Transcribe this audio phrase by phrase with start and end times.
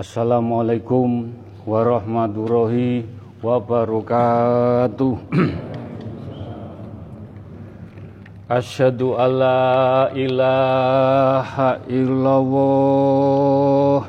[0.00, 1.28] Assalamualaikum
[1.68, 3.04] warahmatullahi
[3.44, 5.12] wabarakatuh.
[8.48, 14.08] Asyhadu alla ilaha illallah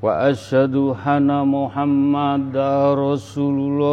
[0.00, 3.84] wa asyhadu anna Muhammadar Rasulullah.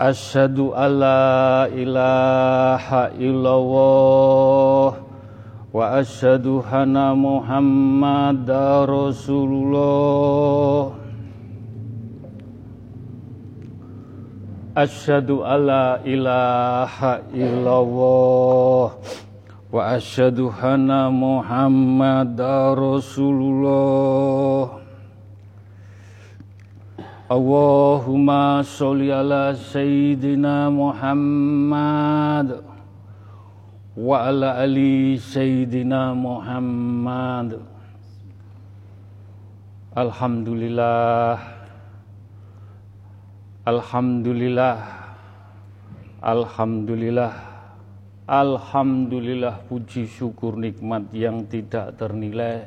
[0.00, 5.03] Asyhadu alla ilaha illallah
[5.74, 10.94] wa asyhadu anna Muhammadar Rasulullah.
[14.78, 24.78] Asyhadu alla ilaha illallah wa asyhadu anna Muhammadar Rasulullah.
[27.26, 32.73] Allahumma sholli ala sayyidina Muhammad
[33.94, 37.62] wa ala ali sayyidina Muhammad.
[39.94, 41.38] Alhamdulillah.
[43.62, 44.76] Alhamdulillah.
[46.18, 47.32] Alhamdulillah.
[48.24, 52.66] Alhamdulillah puji syukur nikmat yang tidak ternilai.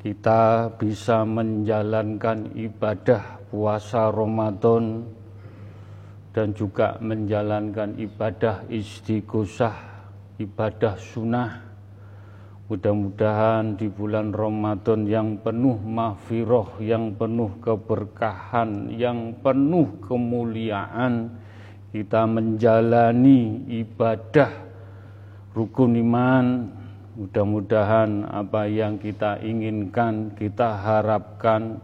[0.00, 5.04] Kita bisa menjalankan ibadah puasa Ramadan
[6.32, 9.89] dan juga menjalankan ibadah istighosah,
[10.40, 11.68] ibadah sunnah.
[12.70, 21.34] Mudah-mudahan di bulan Ramadan yang penuh mahfirah, yang penuh keberkahan, yang penuh kemuliaan,
[21.90, 24.54] kita menjalani ibadah
[25.50, 26.46] rukun iman.
[27.18, 31.82] Mudah-mudahan apa yang kita inginkan, kita harapkan,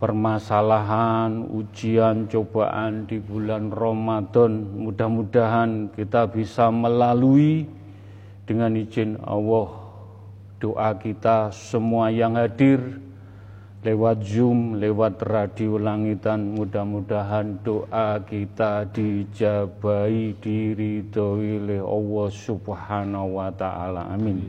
[0.00, 4.64] permasalahan, ujian, cobaan di bulan Ramadan.
[4.80, 7.68] Mudah-mudahan kita bisa melalui
[8.48, 9.68] dengan izin Allah
[10.56, 12.80] doa kita semua yang hadir
[13.80, 24.12] lewat Zoom, lewat radio langitan, mudah-mudahan doa kita dijabai, diridhoi oleh Allah Subhanahu wa taala.
[24.12, 24.44] Amin.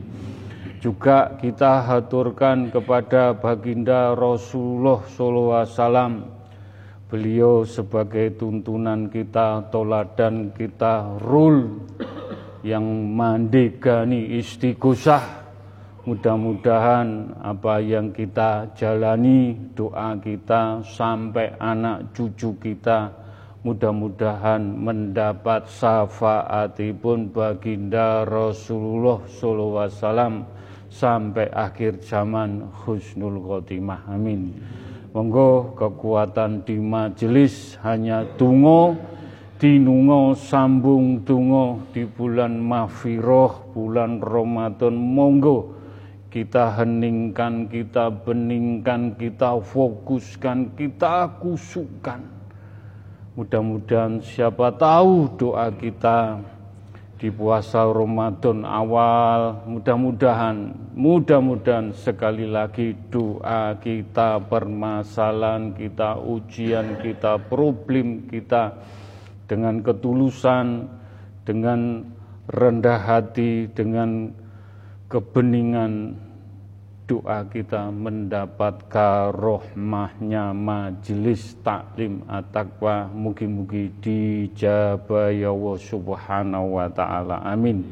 [0.84, 6.28] Juga kita haturkan kepada baginda Rasulullah SAW.
[7.08, 11.86] Beliau sebagai tuntunan kita, toladan kita, rule
[12.64, 12.84] yang
[13.14, 15.41] mandegani istighosah.
[16.02, 23.06] Mudah-mudahan apa yang kita jalani, doa kita sampai anak cucu kita,
[23.62, 30.42] mudah-mudahan mendapat syafaatipun baginda Rasulullah SAW
[30.90, 34.02] sampai akhir zaman husnul khotimah.
[34.10, 34.58] Amin.
[35.14, 38.98] Monggo kekuatan di majelis hanya tungo
[39.62, 44.98] dinungo sambung tungo di bulan mafiroh bulan Ramadan.
[44.98, 45.81] Monggo
[46.32, 52.24] kita heningkan, kita beningkan, kita fokuskan, kita kusukkan.
[53.36, 56.40] Mudah-mudahan siapa tahu doa kita
[57.20, 68.26] di puasa Ramadan awal mudah-mudahan mudah-mudahan sekali lagi doa kita permasalahan kita ujian kita problem
[68.26, 68.74] kita
[69.46, 70.90] dengan ketulusan
[71.46, 72.10] dengan
[72.50, 74.41] rendah hati dengan
[75.12, 76.16] kebeningan
[77.04, 83.12] doa kita mendapat karohmahnya majelis taklim at-taqwa.
[83.12, 87.44] Mugi-mugi dijabah Allah subhanahu wa ta'ala.
[87.44, 87.84] Amin.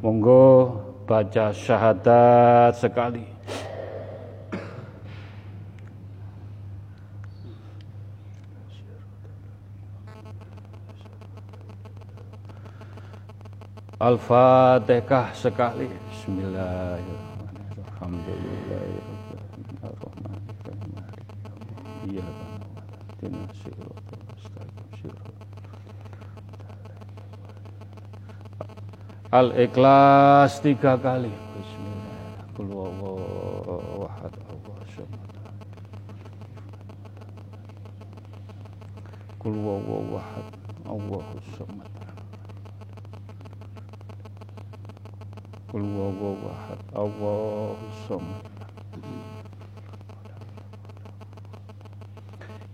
[0.00, 0.72] Monggo
[1.04, 3.28] baca syahadat sekali.
[14.02, 19.06] Al-Fatihah sekali Bismillahirrahmanirrahim.
[22.06, 22.22] Iya
[29.34, 31.34] Al-Ikhlas tiga kali.
[31.58, 34.78] Bismillah Kul wahad Allah
[39.42, 40.54] Kul wahad
[40.86, 41.26] Allah
[41.58, 41.81] samad
[45.72, 48.04] Kul wawawahad Allahus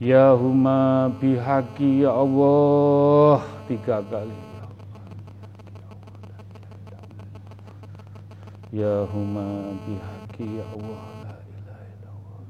[0.02, 3.38] Ya huma bihaqi ya Allah.
[3.70, 4.34] Tiga kali.
[8.74, 11.02] Ya huma bihaqi ya Allah.
[11.22, 12.42] La ilaha illallah.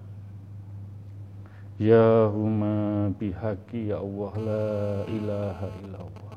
[1.77, 2.77] Ya huma
[3.21, 4.33] bihaqi ya Allah.
[4.41, 4.69] La
[5.13, 6.28] ilaha illallah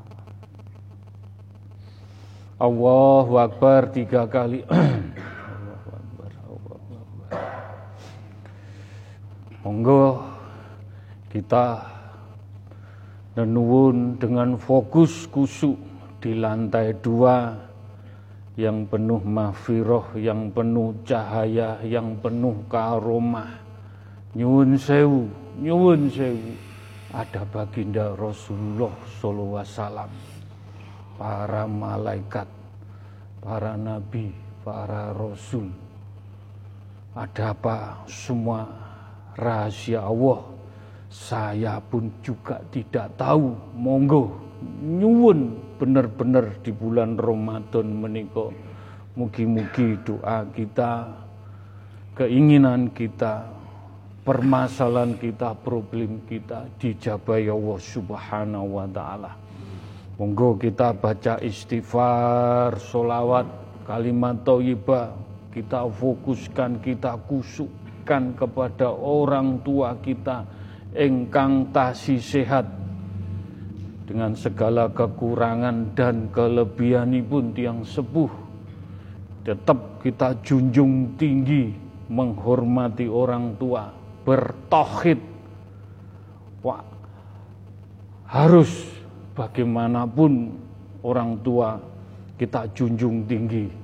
[2.61, 4.61] Allah Akbar tiga kali.
[9.65, 10.21] Monggo
[11.33, 11.81] kita
[13.33, 15.73] nenuun dengan fokus kusuk
[16.21, 17.57] di lantai dua
[18.53, 23.57] yang penuh mafiroh, yang penuh cahaya, yang penuh karomah.
[24.37, 25.25] Nyuwun sewu,
[25.57, 26.53] nyuwun sewu.
[27.09, 30.31] Ada baginda Rasulullah sallallahu alaihi wasallam
[31.21, 32.50] para malaikat,
[33.45, 34.33] para nabi,
[34.65, 35.69] para rasul.
[37.13, 38.65] Ada apa semua
[39.38, 40.41] rahasia Allah?
[41.13, 43.53] Saya pun juga tidak tahu.
[43.77, 44.33] Monggo
[44.81, 48.50] nyuwun bener-bener di bulan Ramadan meniko
[49.13, 51.09] mugi-mugi doa kita
[52.15, 53.50] keinginan kita
[54.21, 59.40] permasalahan kita problem kita dijabai Allah subhanahu wa ta'ala
[60.15, 63.47] monggo kita baca istighfar solawat
[63.85, 65.19] kalimat thayyibah.
[65.51, 67.67] Kita fokuskan kita kusuk
[68.01, 70.41] berikan kepada orang tua kita.
[70.91, 72.65] Engkang tasi sehat.
[74.03, 78.27] Dengan segala kekurangan dan kelebihan pun tiang sepuh
[79.47, 81.71] tetap kita junjung tinggi
[82.11, 83.87] menghormati orang tua.
[84.27, 85.17] Bertohid
[86.61, 86.83] Wah,
[88.27, 88.69] harus
[89.33, 90.51] bagaimanapun
[91.04, 91.80] orang tua
[92.36, 93.81] kita junjung tinggi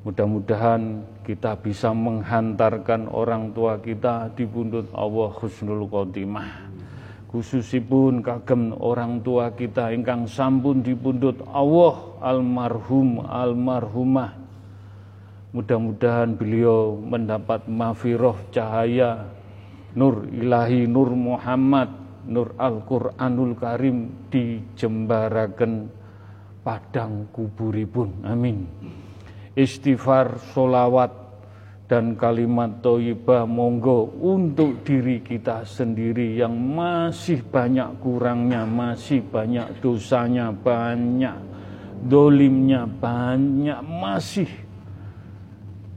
[0.00, 6.72] mudah-mudahan kita bisa menghantarkan orang tua kita di pundut Allah Husnul Khotimah.
[7.30, 14.34] Khususipun kagem orang tua kita ingkang sampun di pundut Allah almarhum almarhumah.
[15.54, 19.30] Mudah-mudahan beliau mendapat mafiroh cahaya
[19.94, 21.99] nur ilahi nur Muhammad
[22.30, 25.72] nur Al-Qur'anul Karim dijembaraken
[26.62, 28.22] padang kuburipun.
[28.22, 28.58] Amin
[29.58, 31.12] istighfar, solawat,
[31.90, 40.54] dan kalimat toibah monggo untuk diri kita sendiri yang masih banyak kurangnya, masih banyak dosanya,
[40.54, 41.34] banyak
[42.06, 44.46] dolimnya, banyak masih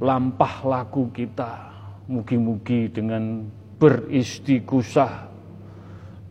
[0.01, 1.71] lampah laku kita.
[2.09, 3.47] Mugi-mugi dengan
[3.79, 5.32] beristighosah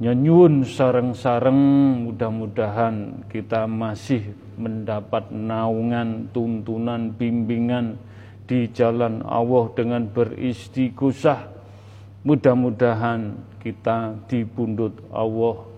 [0.02, 1.62] nyanyun sareng-sareng
[2.10, 7.94] mudah-mudahan kita masih mendapat naungan, tuntunan, bimbingan
[8.42, 11.54] di jalan Allah dengan beristighosah.
[12.26, 15.70] Mudah-mudahan kita di pundut Allah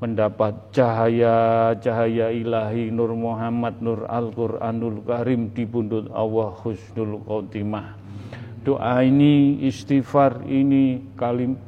[0.00, 8.00] mendapat cahaya-cahaya ilahi Nur Muhammad Nur Al-Quranul Karim di pundut Allah Husnul Khotimah.
[8.64, 11.60] Doa ini, istighfar ini, kalim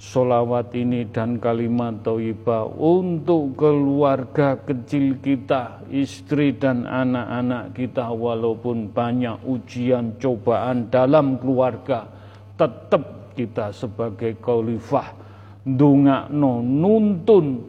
[0.00, 9.36] solawat ini dan kalimat thayyibah untuk keluarga kecil kita, istri dan anak-anak kita walaupun banyak
[9.44, 12.08] ujian cobaan dalam keluarga
[12.56, 15.20] tetap kita sebagai khalifah.
[15.68, 17.60] No nuntun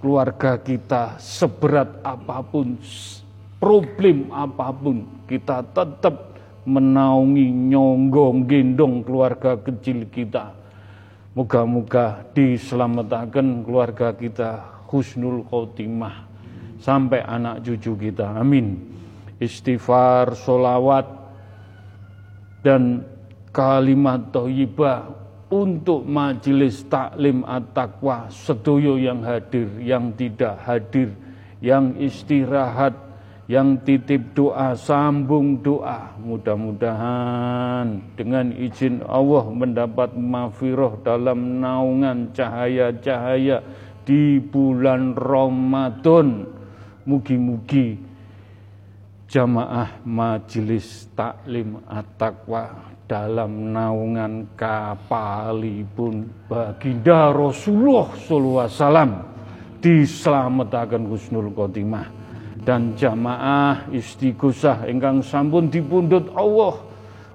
[0.00, 2.80] keluarga kita seberat apa pun
[3.60, 6.32] problem apa pun kita tetap
[6.64, 10.63] menaungi nyonggong gendong keluarga kecil kita
[11.34, 16.30] Moga-moga diselamatkan keluarga kita husnul khotimah
[16.78, 18.38] sampai anak cucu kita.
[18.38, 18.78] Amin.
[19.42, 21.10] Istighfar, solawat,
[22.62, 23.02] dan
[23.50, 25.10] kalimat toyibah
[25.52, 31.12] untuk majelis taklim at-taqwa sedoyo yang hadir, yang tidak hadir,
[31.58, 32.94] yang istirahat,
[33.44, 36.16] yang titip doa, sambung doa.
[36.16, 43.60] Mudah-mudahan dengan izin Allah mendapat mafiroh dalam naungan cahaya-cahaya
[44.08, 46.48] di bulan Ramadan.
[47.04, 48.00] Mugi-mugi
[49.28, 59.10] jamaah majelis taklim at-taqwa dalam naungan kapalipun baginda Rasulullah sallallahu alaihi wasallam
[59.84, 62.23] diselamatkan husnul khotimah
[62.64, 66.80] dan jamaah istighosah ingkang sampun dipundhut Allah.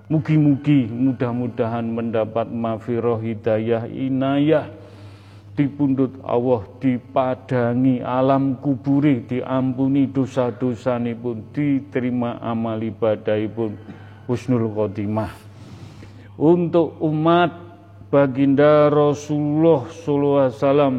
[0.10, 4.66] Mugi-mugi mudah-mudahan mendapat mafiroh hidayah inayah.
[5.54, 13.78] Dipundhut Allah dipadangi alam kuburi diampuni dosa-dosa pun diterima amal ibadah pun
[14.26, 15.30] husnul khotimah.
[16.40, 17.54] Untuk umat
[18.10, 20.96] baginda Rasulullah sallallahu alaihi wasallam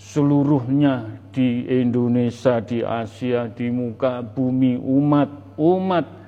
[0.00, 6.20] seluruhnya di Indonesia, di Asia, di muka bumi umat-umat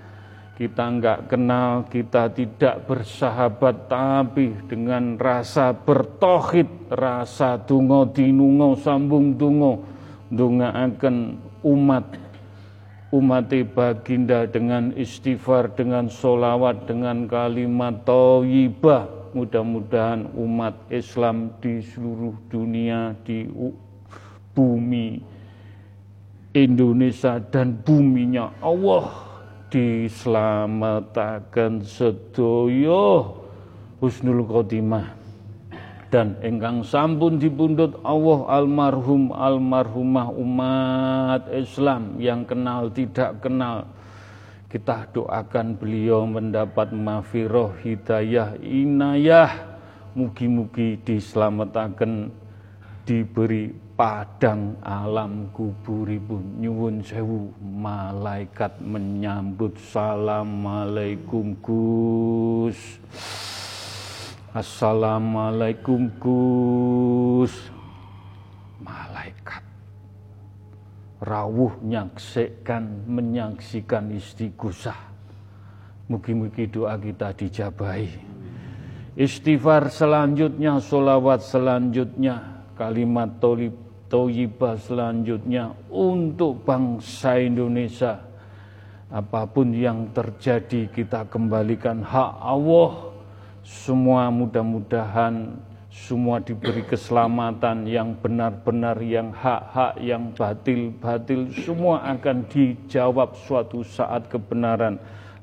[0.53, 9.81] kita enggak kenal, kita tidak bersahabat, tapi dengan rasa bertohid, rasa tungo dinungo sambung tungo,
[10.29, 12.05] dunga akan umat.
[13.13, 23.17] Umat baginda dengan istighfar, dengan solawat, dengan kalimat toyibah, mudah-mudahan umat Islam di seluruh dunia
[23.25, 23.49] di
[24.53, 25.25] bumi
[26.53, 29.09] Indonesia dan buminya Allah
[29.73, 33.41] diselamatkan sedoyo
[34.05, 35.25] husnul khotimah.
[36.13, 43.89] Dan engkang sampun dipundhut Allah almarhum almarhumah umat Islam yang kenal tidak kenal
[44.73, 49.53] kita doakan beliau mendapat mafiroh hidayah inayah.
[50.17, 52.33] Mugi-mugi diselamatkan
[53.05, 59.77] diberi padang alam kuburipun nyuwun sewu malaikat menyambut.
[59.77, 62.81] Assalamualaikum Gus.
[64.57, 67.73] Assalamualaikum Gus.
[68.81, 69.72] Malaikat
[71.23, 74.99] rawuh nyaksikan menyaksikan istighosah.
[76.11, 78.11] Mugi-mugi doa kita dijabahi.
[79.15, 83.77] Istighfar selanjutnya, solawat selanjutnya, kalimat tolib,
[84.11, 88.19] toyibah selanjutnya untuk bangsa Indonesia.
[89.13, 93.13] Apa pun yang terjadi kita kembalikan hak Allah
[93.63, 95.55] semua mudah-mudahan
[95.93, 104.97] semua diberi keselamatan yang benar-benar, yang hak-hak, yang batil-batil, semua akan dijawab suatu saat kebenaran.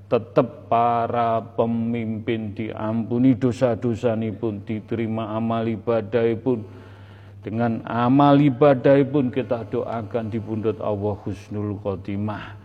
[0.10, 6.66] Tetap para pemimpin diampuni dosa-dosa ini pun, diterima amal ibadah pun.
[7.46, 12.58] Dengan amal ibadah pun kita doakan di bundut Allah Husnul Khotimah.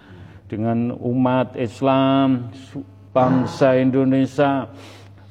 [0.48, 2.48] Dengan umat Islam,
[3.12, 4.72] bangsa Indonesia,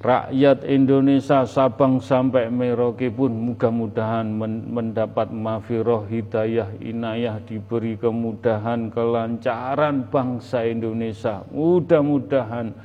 [0.03, 4.27] rakyat Indonesia Sabang sampai Merauke pun mudah-mudahan
[4.67, 11.47] mendapat mafiroh hidayah inayah diberi kemudahan kelancaran bangsa Indonesia.
[11.55, 12.75] Mudah-mudahan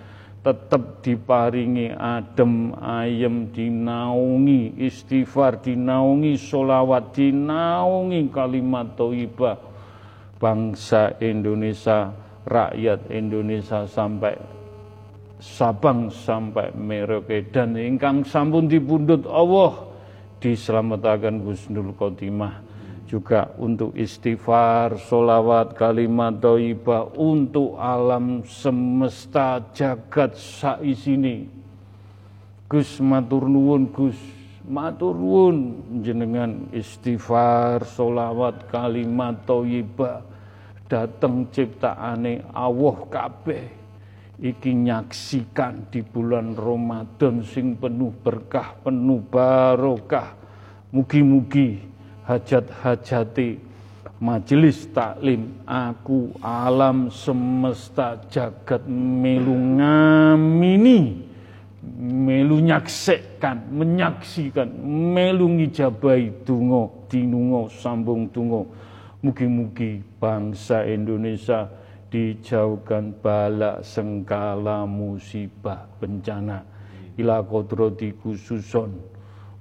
[0.46, 9.58] tetap diparingi adem ayem dinaungi istighfar dinaungi solawat dinaungi kalimat toibah
[10.38, 12.14] bangsa Indonesia
[12.46, 14.38] rakyat Indonesia sampai
[15.38, 17.46] Sabang sampai Merauke.
[17.54, 19.86] Dan ingkang sampun dipundhut Allah
[20.42, 22.66] diselamatkan Husnul Khotimah.
[23.08, 31.48] Juga untuk istighfar, solawat, kalimat doibah untuk alam semesta jagat saisini.
[32.68, 34.20] Gus matur nuwun Gus,
[34.68, 36.68] matur nuwun jenengan.
[36.68, 40.20] Istighfar, solawat, kalimat doibah
[40.84, 43.77] dateng ciptaane Allah kabeh
[44.38, 50.38] iki nyaksikan di bulan Ramadan sing penuh berkah, penuh barokah.
[50.88, 51.84] Mugi-mugi
[52.24, 53.60] hajat-hajati
[54.18, 61.22] majelis taklim aku alam semesta jagat melu ngamini
[62.02, 64.66] melu nyaksikan menyaksikan
[65.14, 68.66] melu ngijabai dungo dinungo sambung dungo
[69.22, 71.70] mugi-mugi bangsa Indonesia
[72.08, 76.64] dijauhkan bala sengkala musibah bencana.
[77.20, 78.94] Ila kodrati khususon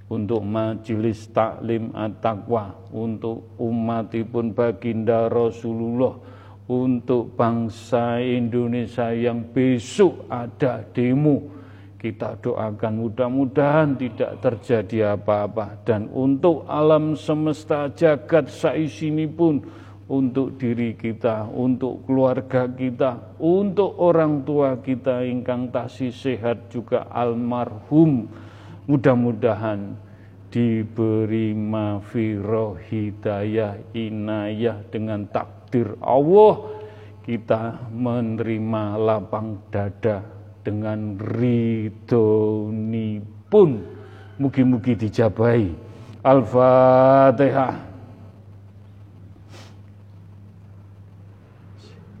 [0.08, 6.16] untuk majelis taklim at-taqwa untuk umatipun baginda Rasulullah
[6.68, 11.56] untuk bangsa Indonesia yang besok ada demo.
[11.98, 15.82] Kita doakan mudah-mudahan tidak terjadi apa-apa.
[15.82, 19.58] Dan untuk alam semesta jagat saisini pun
[20.08, 28.24] untuk diri kita, untuk keluarga kita, untuk orang tua kita ingkang tasih sehat juga almarhum.
[28.88, 29.92] Mudah-mudahan
[30.48, 36.80] diberi mafiroh hidayah inayah dengan takdir Allah.
[37.28, 40.24] Kita menerima lapang dada
[40.64, 43.20] dengan ridhoni
[43.52, 43.84] pun
[44.40, 45.68] mugi-mugi dijabai
[46.24, 47.87] Al-Fatihah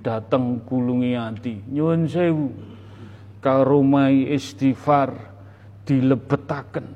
[0.00, 1.62] dateng kulungi ati.
[1.70, 2.50] Nyuwun sewu.
[3.38, 5.14] Karomai istighfar
[5.86, 6.86] dilebetaken.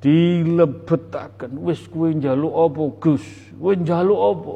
[0.00, 1.50] Dilebetaken.
[1.60, 3.24] Wis kowe njaluk apa Gus?
[3.56, 4.54] Kowe njaluk apa?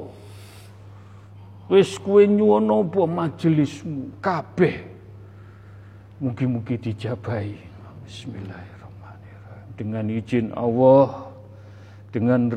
[1.71, 4.21] Wis kowe nyuwun apa majelismu?
[4.25, 4.77] Kabeh.
[6.21, 7.57] Mugi-mugi dijabahi.
[8.05, 9.69] Bismillahirrahmanirrahim.
[9.77, 11.31] Dengan izin Allah
[12.11, 12.51] dengan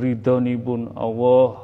[0.65, 1.62] pun Allah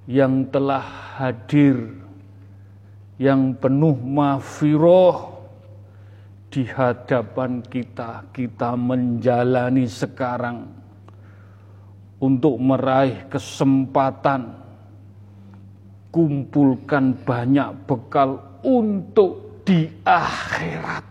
[0.07, 0.87] yang telah
[1.19, 1.99] hadir
[3.19, 5.35] yang penuh mafiroh
[6.47, 10.63] di hadapan kita kita menjalani sekarang
[12.26, 14.66] untuk meraih kesempatan
[16.16, 21.04] kumpulkan banyak bekal untuk di akhirat.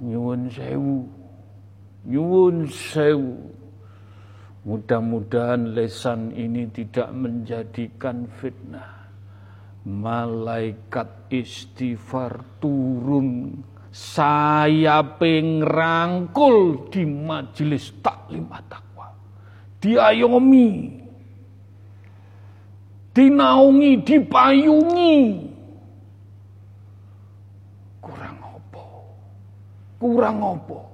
[0.00, 1.04] Nyuwun sewu
[2.08, 3.49] Nyuwun sewu
[4.70, 9.10] Mudah-mudahan lesan ini tidak menjadikan fitnah.
[9.82, 13.58] Malaikat istighfar turun.
[13.90, 19.10] Saya pengrangkul di majelis taklim takwa
[19.82, 21.02] diayomi.
[23.10, 25.18] Dinaungi dipayungi.
[27.98, 28.84] Kurang apa?
[29.98, 30.89] Kurang apa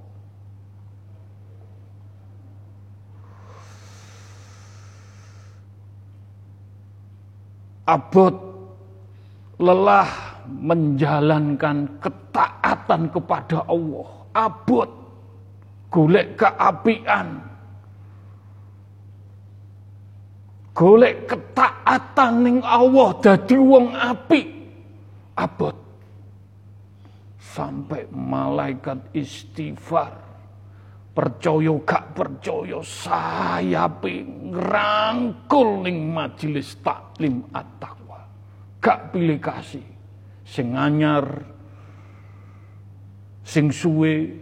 [7.87, 8.35] abot
[9.63, 10.11] lelah
[10.47, 14.07] menjalankan ketaatan kepada Allah.
[14.37, 14.91] Abot
[15.89, 17.41] golek keapian.
[20.77, 24.47] Golek ketaatan ning Allah dadi wong apik.
[25.41, 25.73] Abot.
[27.41, 30.13] Sampai malaikat istighfar
[31.17, 38.21] percaya gak percaya saya ngrangkul ning majelis taklim at-taqwa.
[38.85, 39.87] Gak pilih kasih.
[40.45, 41.25] Sing anyar
[43.41, 44.37] sing suwe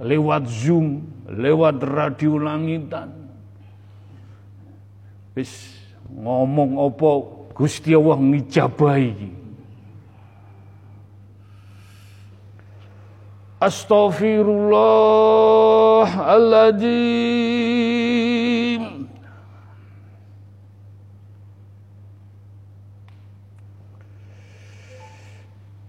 [0.00, 3.12] lewat zoom lewat radio langitan.
[5.36, 5.76] Wis
[6.08, 7.10] ngomong apa
[7.52, 9.44] Gusti Allah ngijabahi
[16.04, 18.84] Astaghfirullahaladzim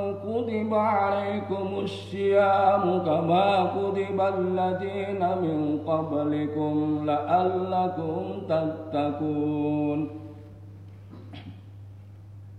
[0.63, 0.79] kutiba
[1.11, 10.15] alaikumus siyamu kama kutiba alladzina min qablikum la'allakum tattaqun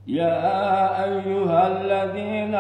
[0.10, 2.56] يا أيها الذين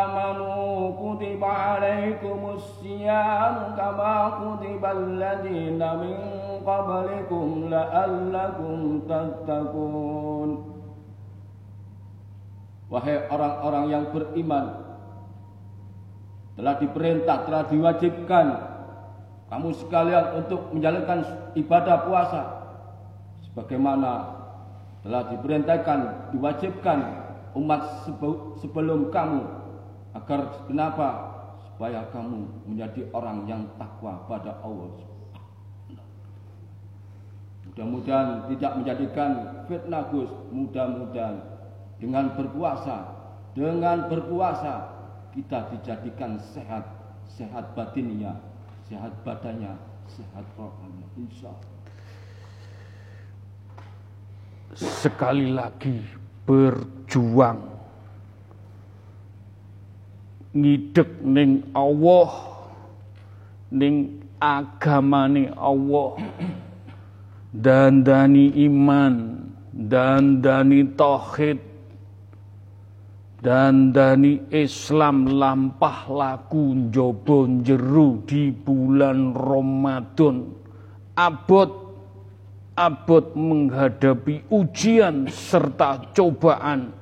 [0.00, 6.18] آمنوا كتب عليكم الصيام كما كتب الذين من
[6.64, 10.74] قبلكم لعلكم تتقون
[12.94, 14.87] Wahai orang-orang yang beriman
[16.59, 18.45] telah diperintah, telah diwajibkan
[19.47, 21.23] Kamu sekalian untuk menjalankan
[21.55, 22.41] ibadah puasa
[23.47, 24.39] Sebagaimana
[24.99, 25.99] telah diperintahkan,
[26.35, 26.99] diwajibkan
[27.55, 28.05] umat
[28.59, 29.41] sebelum kamu
[30.13, 31.09] agar kenapa?
[31.63, 34.91] Supaya kamu menjadi orang yang takwa pada Allah.
[37.69, 39.31] Mudah-mudahan tidak menjadikan
[39.71, 41.39] fitnah Gus, mudah-mudahan
[42.01, 42.97] dengan berpuasa,
[43.55, 44.98] dengan berpuasa
[45.35, 46.85] kita dijadikan sehat,
[47.29, 48.37] sehat batinnya,
[48.89, 49.77] sehat badannya,
[50.09, 51.05] sehat rohnya.
[51.17, 51.79] Insya Allah
[54.77, 55.97] sekali lagi
[56.45, 57.61] berjuang
[60.53, 62.29] ngidek ning Allah
[63.73, 66.17] ning agamane Allah
[67.53, 71.61] dandani iman dandani tauhid
[73.39, 80.55] dandani Islam lampah laku njaba jeru di bulan Ramadan.
[81.15, 81.71] Abot
[82.79, 86.95] abot menghadapi ujian serta cobaan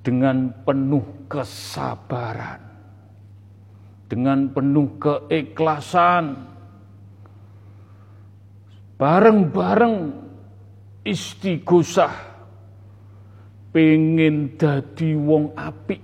[0.00, 2.64] dengan penuh kesabaran,
[4.08, 6.48] dengan penuh keikhlasan,
[8.96, 9.96] bareng-bareng
[11.04, 12.29] istighosah
[13.70, 16.02] pengen dadi wong apik,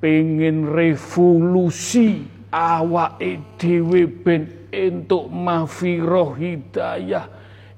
[0.00, 7.28] pengen revolusi awake dhewe ben entuk mafiroh hidayah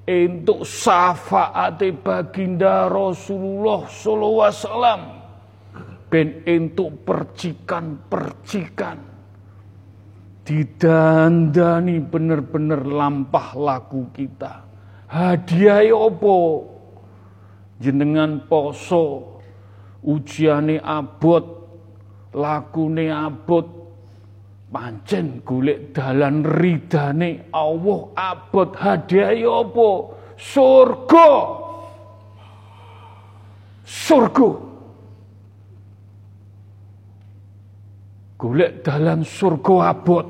[0.05, 5.01] untuk syafaat baginda Rasulullah sallallahu alaihi wasallam
[6.11, 8.97] ben untuk percikan-percikan.
[10.45, 14.61] Didandani bener-bener lampah laku kita.
[15.09, 16.74] Hadiah opo
[17.79, 19.37] jenengan poso.
[20.05, 21.45] Ujiane abot.
[22.35, 23.67] Lakune abot.
[24.75, 27.99] Pancen golek dalan ridane Allah.
[28.13, 29.89] Abot hadiah apa?
[30.35, 31.31] Surga.
[33.87, 34.51] Surga.
[38.35, 40.27] Golek dalan surga abot.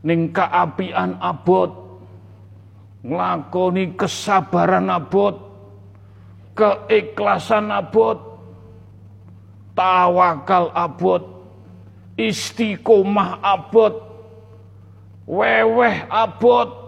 [0.00, 1.79] Ning kaapian abot
[3.00, 5.36] nglakoni kesabaran abot
[6.52, 8.18] keikhlasan abot
[9.72, 11.24] tawakal abot
[12.20, 13.94] istiqomah abot
[15.24, 16.80] weweh abot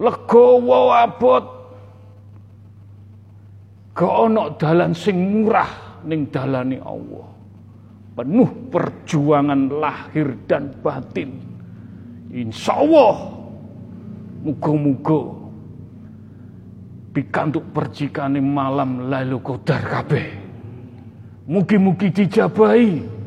[0.00, 1.44] legowo abot.
[3.96, 7.28] Ono dalan sing murah ning dalane Allah.
[8.16, 11.40] Penuh perjuangan lahir dan batin.
[12.28, 13.35] Insya Allah
[14.46, 15.34] muga-muga
[17.10, 20.28] pikantuk percikane malam lalu kodar kabeh.
[21.50, 23.18] Mugi-mugi dijabahi.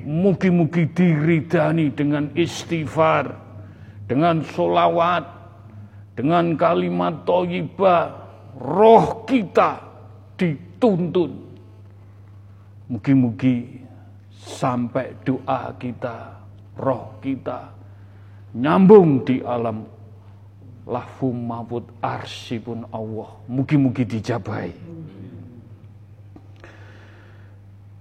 [0.00, 3.30] Mugi-mugi diridani dengan istighfar,
[4.08, 5.22] dengan solawat,
[6.18, 8.10] dengan kalimat toyibah,
[8.58, 9.78] roh kita
[10.34, 11.30] dituntun.
[12.90, 13.86] Mugi-mugi
[14.34, 16.42] sampai doa kita,
[16.80, 17.70] roh kita
[18.56, 19.86] nyambung di alam
[20.90, 23.30] lahfum mahfud arsipun Allah.
[23.46, 24.74] Mugi-mugi dijabai.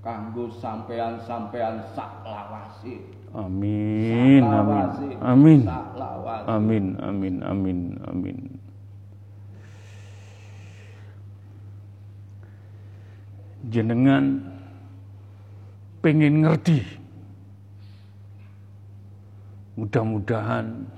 [0.03, 2.99] kanggo sampean-sampean sak lawase
[3.31, 6.47] Amin amin Saklawase, amin saklawase.
[6.51, 8.37] amin amin amin amin
[13.70, 14.42] Jenengan
[16.02, 16.80] pengen ngerti.
[19.76, 20.88] Mudah-mudahan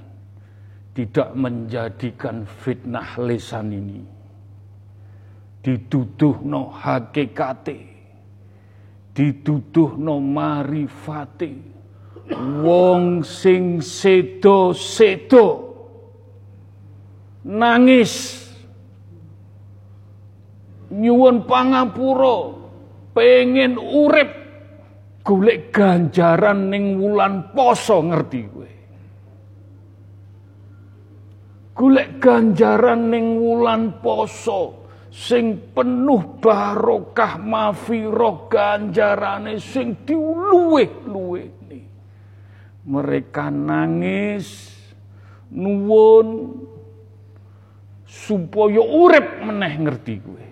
[0.94, 4.18] tidak menjadikan fitnah lesan ini
[5.68, 7.84] dituduh no hakikate
[9.12, 11.60] dituduh no marifate
[12.64, 15.46] wong sing sedo-sedo
[17.44, 18.47] nangis
[20.92, 22.56] nyuwun pangapura
[23.12, 24.30] pengen urip
[25.24, 28.70] golek ganjaran ning wulan poso ngerti kowe?
[31.78, 41.58] Golek ganjaran ning wulan poso sing penuh barokah mafiroh ganjarane sing diluweh-luweh
[42.88, 44.72] mereka nangis
[45.52, 46.56] nuwun
[48.08, 50.46] supaya urip meneh ngerti kowe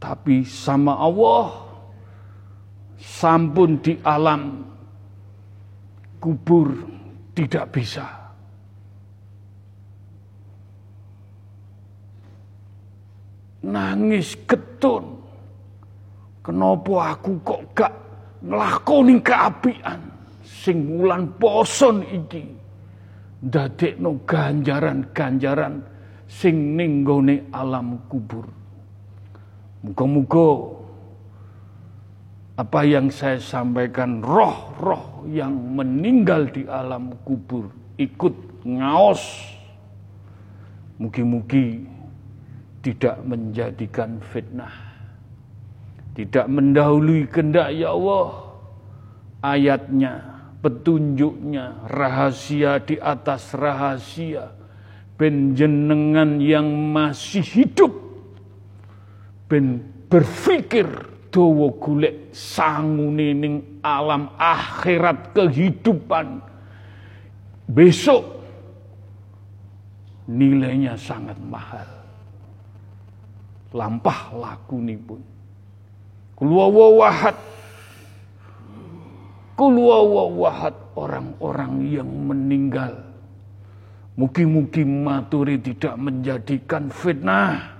[0.00, 1.60] tapi sama Allah
[2.96, 4.64] sampun di alam
[6.16, 6.72] kubur
[7.36, 8.08] tidak bisa.
[13.60, 15.20] Nangis getun
[16.40, 17.92] kenapa aku kok gak
[18.40, 20.00] nglakoni keapian?
[20.40, 22.56] Sing wulan poson iki.
[23.44, 25.84] Ndadekno ganjaran-ganjaran
[26.24, 28.59] sing ning nggone alam kubur
[29.80, 30.76] muga-muga
[32.60, 39.24] apa yang saya sampaikan roh-roh yang meninggal di alam kubur ikut ngaos.
[41.00, 41.88] Mugi-mugi
[42.84, 44.92] tidak menjadikan fitnah.
[46.12, 48.52] Tidak mendahului kehendak ya Allah.
[49.40, 50.12] Ayatnya
[50.60, 54.52] petunjuknya rahasia di atas rahasia.
[55.16, 58.09] Penjenengan yang masih hidup
[59.50, 60.86] ben berpikir
[61.34, 66.38] dawa golek sangune ning alam akhirat kehidupan.
[67.66, 68.22] Besok
[70.30, 71.86] nilainya sangat mahal.
[73.74, 75.22] Lampah lakunipun.
[76.38, 77.38] Kulwawawahad
[79.54, 82.96] Kulwawawahad orang-orang yang meninggal.
[84.16, 87.79] Mugi-mugi maturi tidak menjadikan fitnah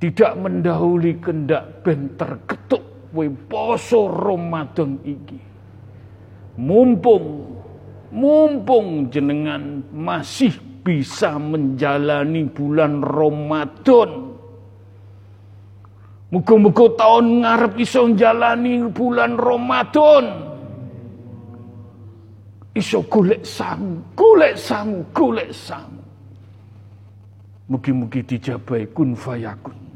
[0.00, 5.36] Tidak mendahului kendak ben terketuk We poso Ramadan iki
[6.56, 7.44] Mumpung
[8.10, 14.30] Mumpung jenengan masih bisa menjalani bulan Ramadan
[16.30, 20.46] Muga-muga tahun ngarep iso njalani bulan Ramadan.
[22.70, 25.98] Iso golek sangu, golek sangu, golek sangu.
[27.66, 29.89] Mugi-mugi dijabai kun fayakun.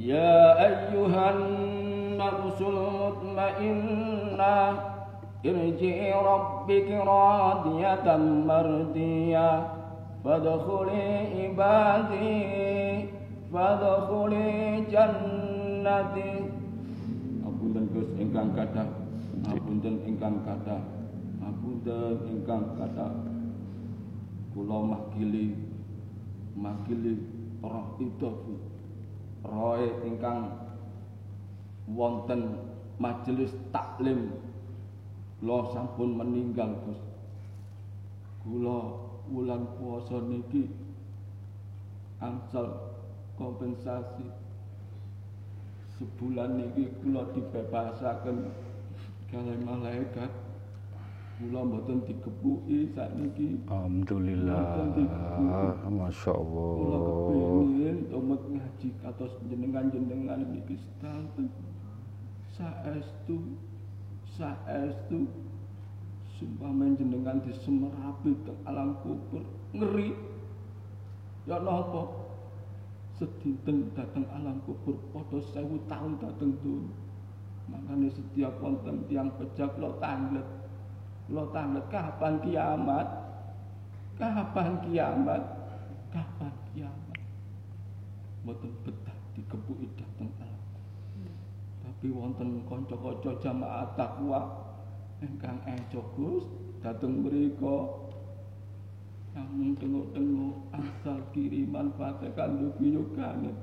[0.00, 0.36] يا
[0.68, 4.56] أيها النفس المطمئنة
[5.46, 9.50] ارجعي ربك راضية مرضية
[10.24, 11.02] فادخلي
[11.38, 12.34] عبادي
[13.52, 14.50] فادخلي
[14.92, 16.32] جنتي
[17.46, 18.90] Apunten Gus ingkang kathah
[19.46, 20.82] Apunten ingkang kathah
[21.46, 23.14] Apunten ingkang kathah
[24.50, 25.54] Kula makili
[26.58, 27.22] makili
[27.62, 28.69] roh idofu
[29.45, 30.49] roe ingkang
[31.89, 32.57] wonten
[33.01, 34.31] majelis taklim.
[35.41, 37.01] Kula sampun meninggal Gus
[38.45, 38.93] kula
[39.29, 40.69] wulan puasa niki
[42.21, 42.77] angsal
[43.37, 44.29] kompensasi.
[45.97, 48.53] Sebulan niki kula dibebasaken.
[49.33, 50.29] Kalih malaikat
[51.41, 53.57] kula mboten dikepuki sakniki.
[53.65, 54.61] Alhamdulillah.
[55.89, 57.90] Masya kula kepengin
[59.11, 61.51] kados jenengan-jenengan niki sedanten
[62.55, 63.59] saestu
[64.39, 65.27] saestu.
[66.39, 69.43] Sumpah jenengan disemerapi teng alam kubur.
[69.75, 70.15] Ngeri.
[71.43, 72.07] Ya napa
[73.19, 76.95] sedinten dateng alam kubur padha sewu tahun dateng dunya.
[77.67, 80.47] Makanya setiap wonten tiang pejak lo tanglet.
[81.27, 83.07] Lo tanglet kapan kiamat?
[84.15, 85.43] Kapan kiamat?
[86.15, 86.60] Kapan
[88.41, 90.63] mboten betah dikepuki dateng alam
[91.81, 94.41] tapi wonten kanca-kanca jamaah takwa
[95.21, 96.45] ingkang eco Gus
[96.81, 98.09] dateng mriku.
[99.31, 103.53] Namun tengok-tengok asal kiriman fatihah dugi yogane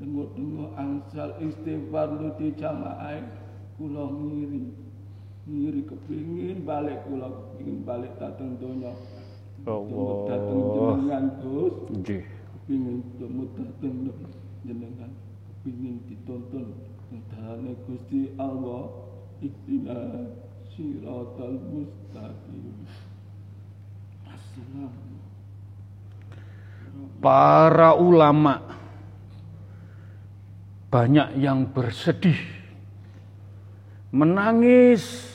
[0.00, 3.20] tengok-tengok angsal istighfar lu di jamaah
[3.76, 4.64] kula ngiri.
[5.46, 8.90] Ngiri kepingin balik kula kepingin balik dateng donya.
[9.62, 10.74] Tengok dateng Allah.
[10.74, 11.74] jenengan Gus.
[11.92, 12.24] Nggih.
[12.62, 14.14] Kepingin temu dateng
[14.62, 15.10] jenengan.
[15.50, 16.78] Kepingin ditonton
[17.10, 18.86] Tentane Gusti Allah.
[19.42, 20.30] Iktina
[20.70, 22.86] siratal mustaqim.
[27.18, 28.62] Para ulama
[30.86, 32.38] banyak yang bersedih,
[34.14, 35.26] menangis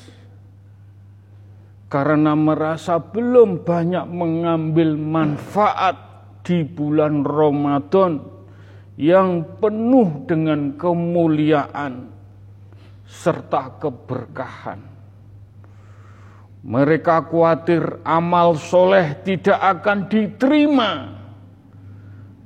[1.92, 6.07] karena merasa belum banyak mengambil manfaat
[6.48, 8.24] di bulan Ramadan
[8.96, 12.08] yang penuh dengan kemuliaan
[13.04, 14.80] serta keberkahan.
[16.68, 20.92] Mereka khawatir amal soleh tidak akan diterima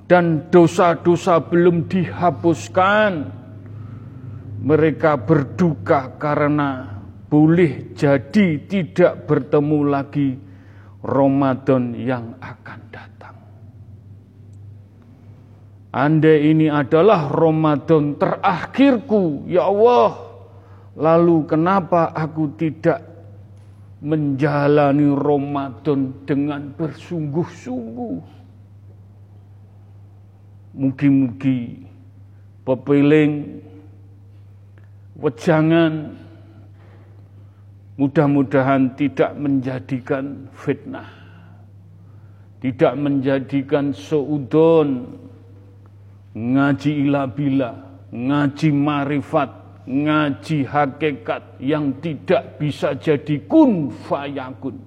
[0.09, 3.39] dan dosa-dosa belum dihapuskan.
[4.61, 10.37] Mereka berduka karena boleh jadi tidak bertemu lagi
[11.01, 13.10] Ramadan yang akan datang.
[15.91, 20.15] Andai ini adalah Ramadan terakhirku, ya Allah.
[20.95, 23.03] Lalu kenapa aku tidak
[23.99, 28.17] menjalani Ramadan dengan bersungguh-sungguh?
[30.71, 31.83] Mugi-mugi
[32.63, 33.59] pepiling
[35.19, 36.15] wejangan
[37.99, 41.21] mudah-mudahan tidak menjadikan fitnah
[42.61, 45.17] tidak menjadikan seudon
[46.31, 47.71] ngaji ila-bila
[48.11, 49.51] ngaji marifat
[49.87, 54.79] ngaji hakikat yang tidak bisa jadi kun fayakun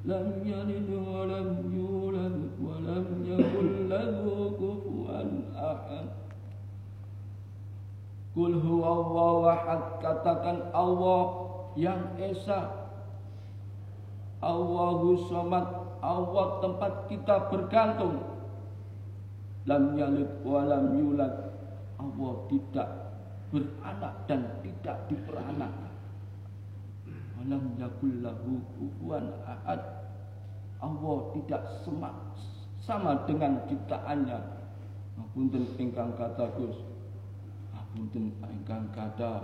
[0.05, 1.49] لم يلد ولم
[1.79, 4.17] يولد ولم يكن له
[4.51, 4.62] كفوا
[8.33, 11.21] Kul huwallahu ahad katakan Allah
[11.77, 12.89] yang esa
[14.41, 15.69] Allahu somad
[16.01, 18.25] Allah tempat kita bergantung
[19.69, 21.53] lam yalid wa lam yulad
[22.01, 22.89] Allah tidak
[23.53, 25.71] beranak dan tidak diperanak.
[27.37, 29.79] Alam yakul lahu kufuwan ahad.
[30.83, 32.15] Allah tidak semak,
[32.81, 34.62] sama dengan ciptaannya.
[35.33, 36.77] Apunten ingkang kata Gus.
[37.73, 39.41] Apunten ingkang kata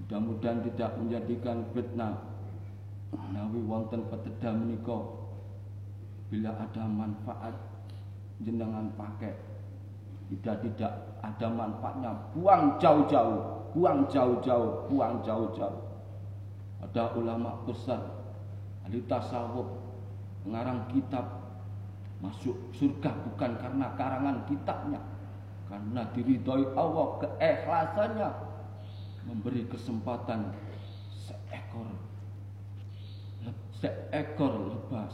[0.00, 2.16] mudah-mudahan tidak menjadikan fitnah.
[3.12, 5.04] Nawi wonten peteda menika
[6.32, 7.52] bila ada manfaat
[8.40, 9.36] jenengan pakai
[10.32, 15.80] tidak tidak ada manfaatnya buang jauh-jauh buang jauh-jauh buang jauh-jauh
[16.80, 18.00] ada ulama besar
[18.88, 19.68] ahli tasawuf
[20.48, 21.43] mengarang kitab
[22.24, 25.00] masuk surga bukan karena karangan kitabnya
[25.68, 28.30] karena diridhoi Allah keikhlasannya
[29.28, 30.56] memberi kesempatan
[31.20, 31.92] seekor
[33.76, 35.08] seekor lebah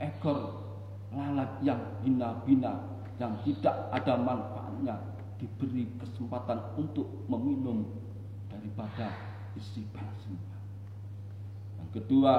[0.00, 0.64] seekor
[1.12, 2.80] lalat yang bina-bina
[3.20, 4.96] yang tidak ada manfaatnya
[5.38, 7.84] diberi kesempatan untuk meminum
[8.48, 9.12] daripada
[9.54, 10.58] isi bensinnya.
[11.78, 12.32] Yang kedua,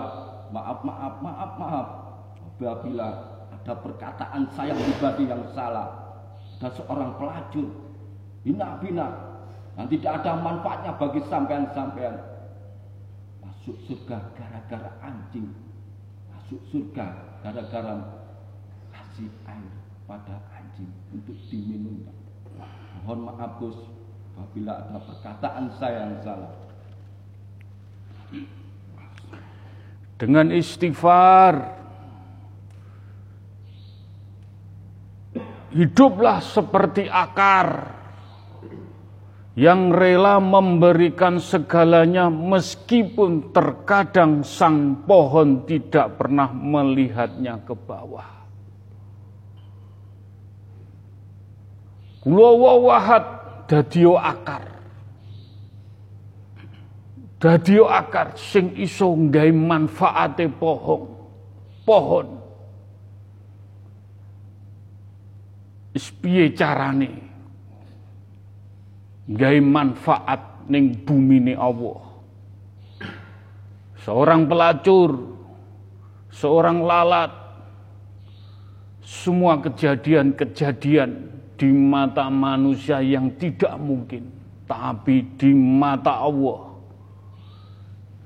[0.51, 1.87] maaf, maaf, maaf, maaf.
[2.55, 3.07] Apabila
[3.51, 5.91] ada perkataan saya pribadi yang salah,
[6.55, 7.67] dan seorang pelacur,
[8.47, 9.11] bina-bina,
[9.75, 12.15] yang tidak ada manfaatnya bagi sampean-sampean,
[13.43, 15.51] masuk surga gara-gara anjing,
[16.31, 17.11] masuk surga
[17.43, 17.95] gara-gara
[18.95, 19.73] kasih air
[20.07, 22.07] pada anjing untuk diminum.
[23.03, 23.77] Mohon maaf Gus,
[24.39, 26.53] apabila ada perkataan saya yang salah.
[30.15, 31.83] Dengan istighfar
[35.75, 37.91] hiduplah seperti akar
[39.59, 48.35] yang rela memberikan segalanya meskipun terkadang sang pohon tidak pernah melihatnya ke bawah.
[52.19, 53.25] Kulawa wahad
[53.67, 54.75] dadio akar.
[57.39, 61.15] Dadio akar sing iso nggawe manfaate pohon.
[61.85, 62.44] Pohon.
[65.95, 67.23] Is piye carane?
[69.31, 72.03] Nggawe manfaat ning bumine Allah.
[74.03, 75.17] Seorang pelacur,
[76.29, 77.31] seorang lalat,
[79.01, 84.29] semua kejadian-kejadian di mata manusia yang tidak mungkin,
[84.67, 86.75] tapi di mata Allah,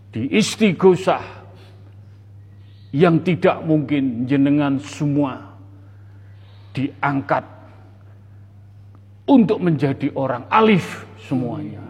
[0.09, 1.23] di istighosah
[2.89, 5.53] yang tidak mungkin jenengan semua
[6.73, 7.58] diangkat
[9.29, 11.85] untuk menjadi orang alif semuanya.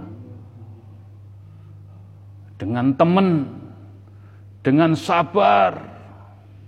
[2.59, 3.47] Dengan teman,
[4.59, 5.79] dengan sabar,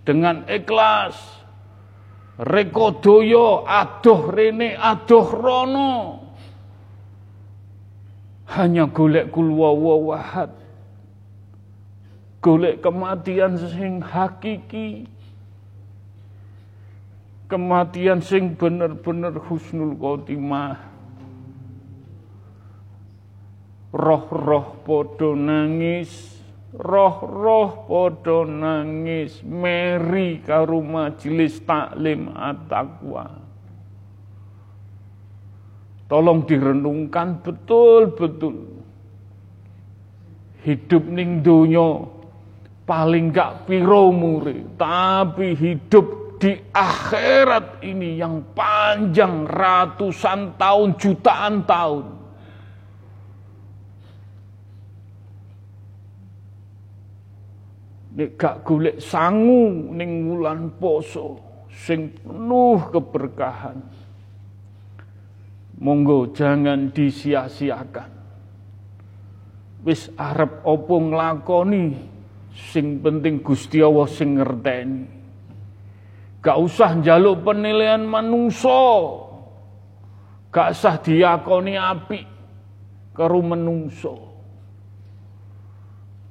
[0.07, 1.19] dengan ikhlas,
[2.41, 5.93] rekodoyo adoh rene adoh rono
[8.57, 10.51] hanya golek kulwawa wahad
[12.41, 15.05] golek kematian sing hakiki
[17.51, 20.79] kematian sing bener-bener husnul khotimah
[23.91, 26.39] roh-roh podo nangis
[26.71, 33.27] roh-roh podo nangis meri karo majelis taklim at-taqwa.
[36.07, 38.79] Tolong direnungkan betul-betul.
[40.63, 42.03] Hidup ning donya
[42.83, 52.05] paling gak piro muri, tapi hidup di akhirat ini yang panjang ratusan tahun, jutaan tahun.
[58.17, 61.37] Nek gak golek sangu ning wulan poso
[61.69, 63.77] sing penuh keberkahan.
[65.77, 68.11] Monggo jangan disia-siakan.
[69.85, 71.85] Wis arep opo nglakoni
[72.53, 75.20] sing penting Gusti Allah sing ngerteni
[76.41, 78.81] gak usah njaluk penilaian manungso
[80.49, 82.19] gak usah diakoni api
[83.13, 84.31] karo menungso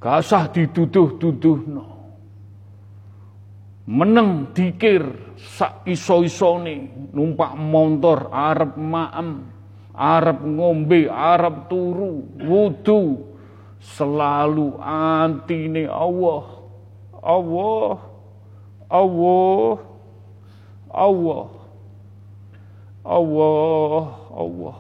[0.01, 1.87] Gak usah dituduh no.
[3.85, 9.45] Meneng dikir sak iso-isone numpak motor arep maem,
[9.93, 13.29] arep ngombe, arep turu, wudu
[13.77, 16.65] selalu antine Allah.
[17.21, 17.97] Allah.
[18.89, 19.90] Allah.
[20.91, 21.49] Allah.
[23.07, 24.05] Allah.
[24.31, 24.79] Allah.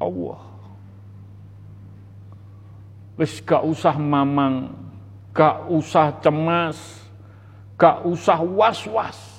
[0.00, 0.40] Allah.
[3.14, 4.74] Wis gak usah mamang,
[5.30, 6.78] gak usah cemas,
[7.78, 9.34] gak usah was-was.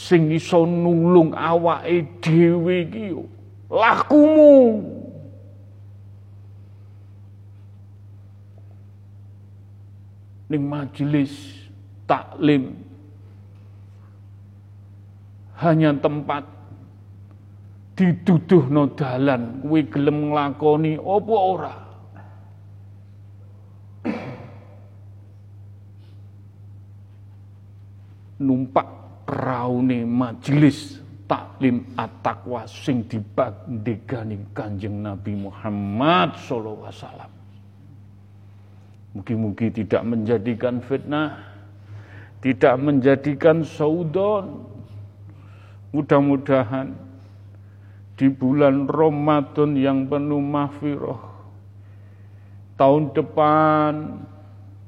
[0.00, 3.14] sing iso nulung awake dhewe iki
[3.70, 4.82] lakumu
[10.50, 11.30] ning majelis
[12.10, 12.74] taklim
[15.60, 16.48] hanya tempat
[17.94, 21.74] diduduhno dalan kuwi gelem nglakoni apa ora
[28.40, 28.88] numpak
[29.28, 30.98] raune majelis
[31.28, 37.32] taklim at-taqwa sing dibandegani Kanjeng Nabi Muhammad sallallahu alaihi wasallam.
[39.14, 41.38] Mugi-mugi tidak menjadikan fitnah,
[42.42, 44.69] tidak menjadikan saudon.
[45.90, 46.94] Mudah-mudahan
[48.14, 51.18] di bulan Ramadan yang penuh mahfirah,
[52.78, 54.22] tahun depan,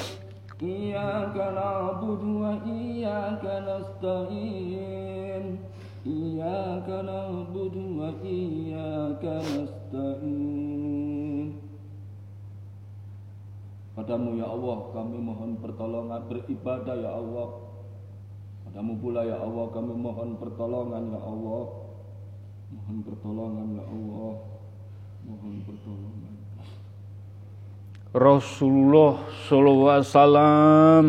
[0.57, 5.61] Iyyaka na'budu wa iyyaka nasta'in.
[6.01, 11.53] Iyyaka na'budu wa iyyaka nasta'in.
[13.93, 17.69] Padamu ya Allah kami mohon pertolongan beribadah ya Allah
[18.71, 21.63] Padamu pula ya Allah kami mohon pertolongan ya Allah
[22.71, 24.33] Mohon pertolongan ya Allah
[25.27, 26.33] Mohon pertolongan
[28.11, 31.07] Rasulullah SAW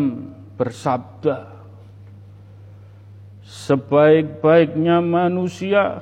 [0.55, 1.51] bersabda,
[3.43, 5.99] sebaik-baiknya manusia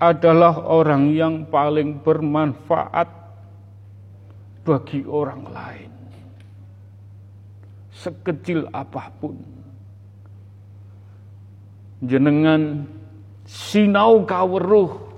[0.00, 3.12] adalah orang yang paling bermanfaat
[4.64, 5.92] bagi orang lain.
[7.92, 9.59] Sekecil apa pun.
[12.00, 12.88] Jenengan
[13.44, 15.10] sinau kaweruh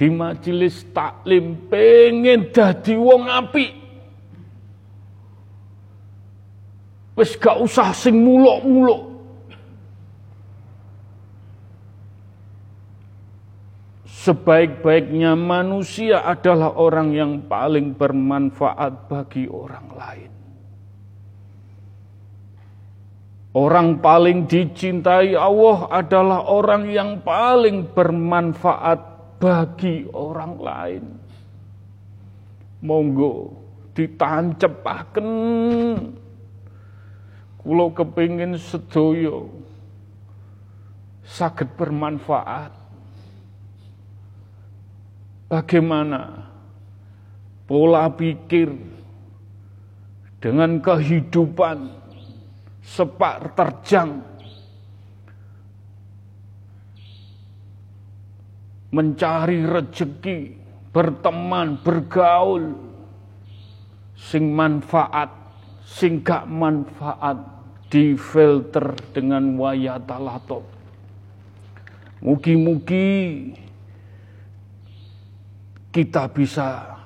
[0.00, 3.72] di majelis taklim pengen dadi wong apik.
[7.20, 9.12] Wis gak usah sing muluk-muluk.
[14.08, 20.39] Sebaik-baiknya manusia adalah orang yang paling bermanfaat bagi orang lain.
[23.50, 29.00] Orang paling dicintai Allah adalah orang yang paling bermanfaat
[29.42, 31.04] bagi orang lain.
[32.78, 33.58] Monggo
[33.98, 35.28] ditancepaken
[37.58, 39.50] kula kepingin sedoyo
[41.26, 42.70] sakit bermanfaat.
[45.50, 46.46] Bagaimana
[47.66, 48.70] pola pikir
[50.38, 51.99] dengan kehidupan
[52.90, 54.18] sepak terjang
[58.90, 60.58] mencari rezeki,
[60.90, 62.74] berteman, bergaul,
[64.18, 65.30] sing manfaat,
[65.86, 67.38] sing gak manfaat,
[67.86, 70.66] difilter dengan wayatalato.
[72.22, 73.50] Mugi-mugi
[75.94, 76.99] kita bisa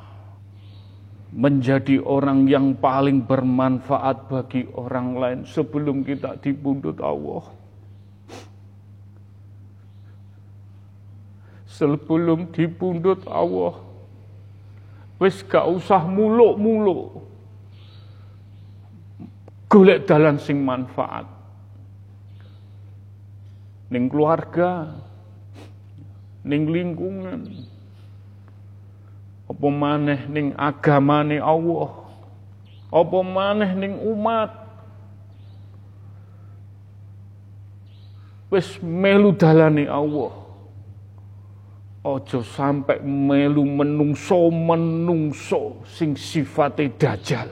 [1.35, 7.65] menjadi orang yang paling bermanfaat bagi orang lain sebelum kita dibundut Allah.
[11.75, 13.83] sebelum dipundut Allah.
[15.19, 17.27] Wis gak usah muluk-muluk.
[19.67, 21.27] Golek dalan sing manfaat.
[23.93, 24.91] ning keluarga,
[26.43, 27.47] ning lingkungan,
[29.45, 31.93] apa maneh ning agamane Allah,
[32.89, 34.51] apa maneh ning umat.
[38.49, 40.33] Wis melu dalane Allah.
[42.05, 47.49] Ojo sampai melu menungso menungso sing sifate dajjal.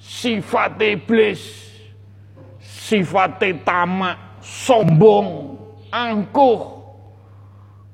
[0.00, 1.68] Sifate iblis.
[2.58, 5.58] Sifate tamak, sombong,
[5.92, 6.82] angkuh.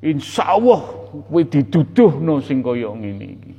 [0.02, 3.54] Insya Allah kowe diduduhno sing kaya ngene iki.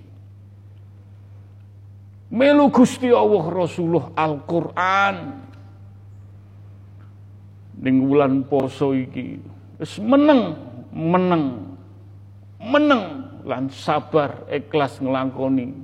[2.33, 5.17] Melu Gusti Allah Rasulullah Al-Qur'an.
[7.77, 10.55] Ning wulan poso iki wis meneng
[10.95, 11.75] meneng
[12.63, 13.03] meneng
[13.43, 15.75] lan sabar ikhlas ngelangkoni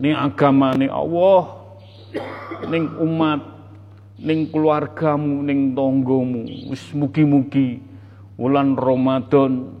[0.00, 1.60] ning agamane Allah
[2.66, 3.40] ning umat
[4.16, 7.78] ning keluargamu ning tonggomu wis mugi-mugi
[8.40, 9.78] wulan Ramadan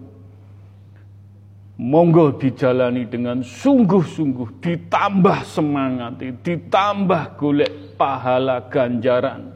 [1.80, 9.48] Monggo dijalani dengan sungguh-sungguh, ditambah semangat, ditambah golek pahala ganjaran.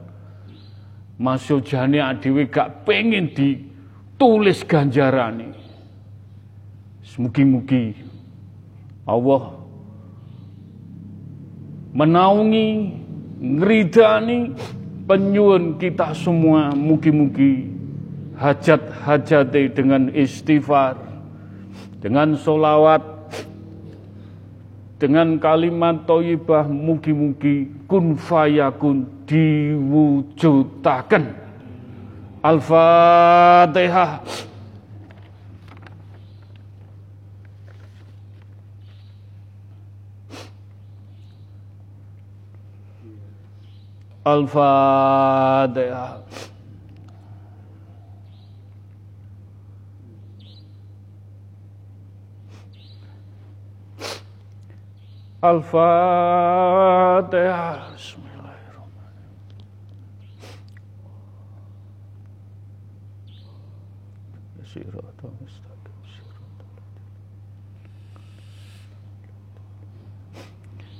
[1.20, 5.52] Masuk jane adewe gak pengen ditulis ganjaran
[7.14, 7.94] Mugi-mugi
[9.06, 9.63] Allah
[11.94, 12.90] menaungi,
[13.40, 14.52] ngeridani
[15.06, 16.74] penyuun kita semua.
[16.74, 17.70] Mugi-mugi
[18.34, 21.14] hajat-hajat dengan istighfar
[22.04, 23.00] dengan solawat,
[25.00, 31.24] dengan kalimat toibah mugi-mugi kun fayakun diwujudaken.
[32.44, 34.20] Al-Fatihah.
[44.24, 46.24] Al-Fatihah.
[55.44, 56.24] Al-Fatihah.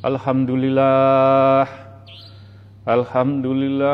[0.05, 1.84] Alhamdulillah
[2.85, 3.89] Alhamdulillah.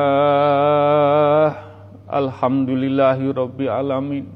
[2.11, 4.27] Alhamdulillahi Rabbi Alamin.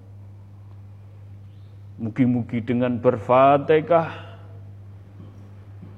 [1.96, 4.36] mugi-mugi dengan berfatihah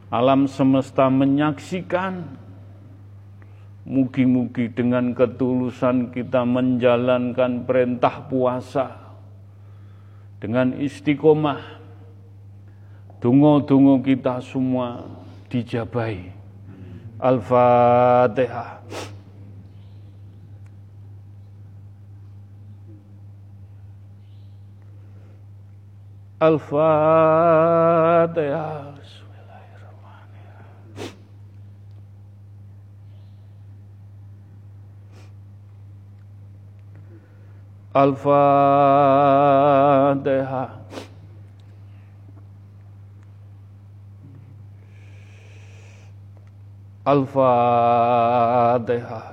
[0.08, 2.24] alam semesta menyaksikan.
[3.88, 9.16] Mugi-mugi dengan ketulusan kita menjalankan perintah puasa
[10.44, 11.80] dengan istiqomah.
[13.24, 15.08] Dungo-dungo kita semua
[15.48, 16.36] dijabai.
[17.16, 18.84] Al-Fatihah.
[26.42, 28.32] الفاتحة.
[29.02, 31.14] بسم الله الرحمن الرحيم
[40.18, 40.70] الفاتحة.
[47.08, 48.84] الفاتحة.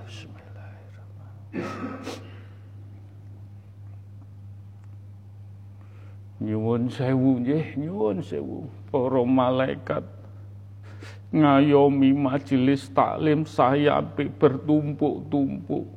[0.08, 1.93] بسم الله الرحمن الرحيم.
[6.44, 10.04] Nyuwun sewu nggih, nyuwun sewu para malaikat
[11.32, 15.88] ngayomi majelis taklim saya bertumpuk-tumpuk.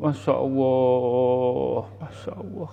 [0.00, 2.72] Masya Allah, Masya Allah.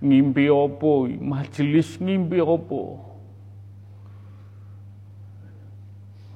[0.00, 3.04] Ngimpi opo, majelis ngimpi opo.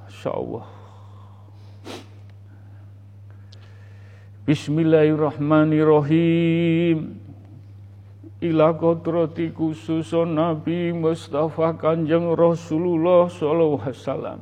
[0.04, 0.68] Masya Allah.
[4.46, 7.19] Bismillahirrahmanirrahim
[8.40, 14.40] ila kodrati khususun Nabi Mustafa Kanjeng Rasulullah sallallahu alaihi wasallam.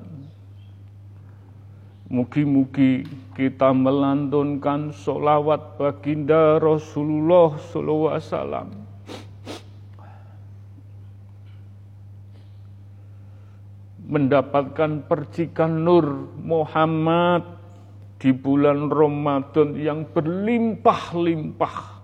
[2.09, 3.05] Mugi-mugi
[3.37, 8.69] kita melantunkan solawat baginda Rasulullah sallallahu alaihi wasallam.
[14.09, 17.45] Mendapatkan percikan nur Muhammad
[18.17, 21.98] di bulan Ramadan yang berlimpah-limpah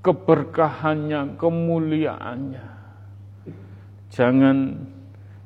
[0.00, 2.66] keberkahannya, kemuliaannya.
[4.10, 4.58] Jangan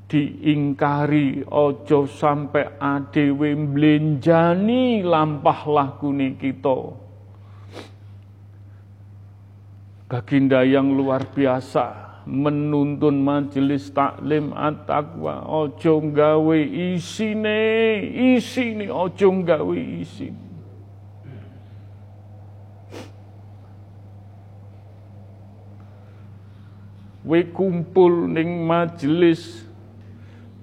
[0.09, 6.79] diingkari ojo sampai adewe mblenjani lampah lakune kita.
[10.09, 16.61] Baginda yang luar biasa menuntun majelis taklim at-taqwa ojo gawe
[16.95, 17.61] isine
[18.37, 20.44] isine ojo gawe isine
[27.25, 29.65] we kumpul ning majelis.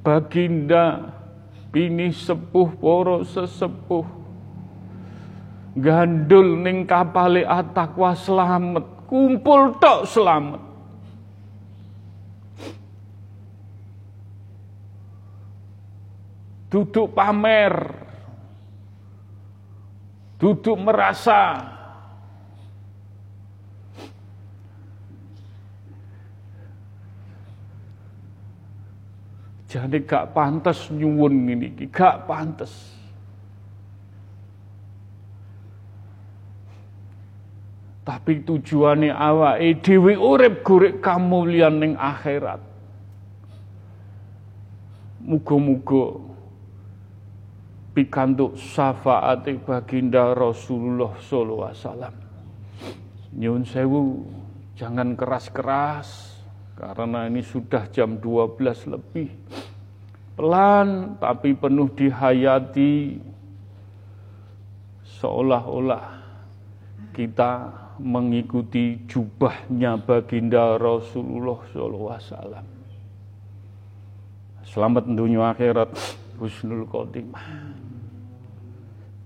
[0.02, 1.14] Baginda
[1.70, 4.06] pini sepuh poro sesepuh.
[5.78, 10.72] Gandul ning kapale atakwa selamat kumpul tok selamat
[16.72, 18.00] duduk pamer.
[20.40, 21.70] Duduk merasa
[29.72, 32.92] Jadi gak pantas nyuwun ini, gak pantas.
[38.04, 42.60] Tapi tujuannya awake dhewe urip golek kamulian ning akhirat.
[45.24, 46.20] Muga-muga
[47.96, 52.16] pikantuk syafaat baginda Rasulullah sallallahu alaihi wasallam.
[53.40, 54.28] Nyun sewu,
[54.76, 56.31] jangan keras-keras
[56.82, 59.30] karena ini sudah jam 12 lebih.
[60.34, 63.22] Pelan tapi penuh dihayati
[65.22, 66.18] seolah-olah
[67.14, 67.70] kita
[68.02, 72.66] mengikuti jubahnya baginda Rasulullah SAW.
[74.66, 75.94] Selamat dunia akhirat,
[76.42, 77.78] husnul khotimah.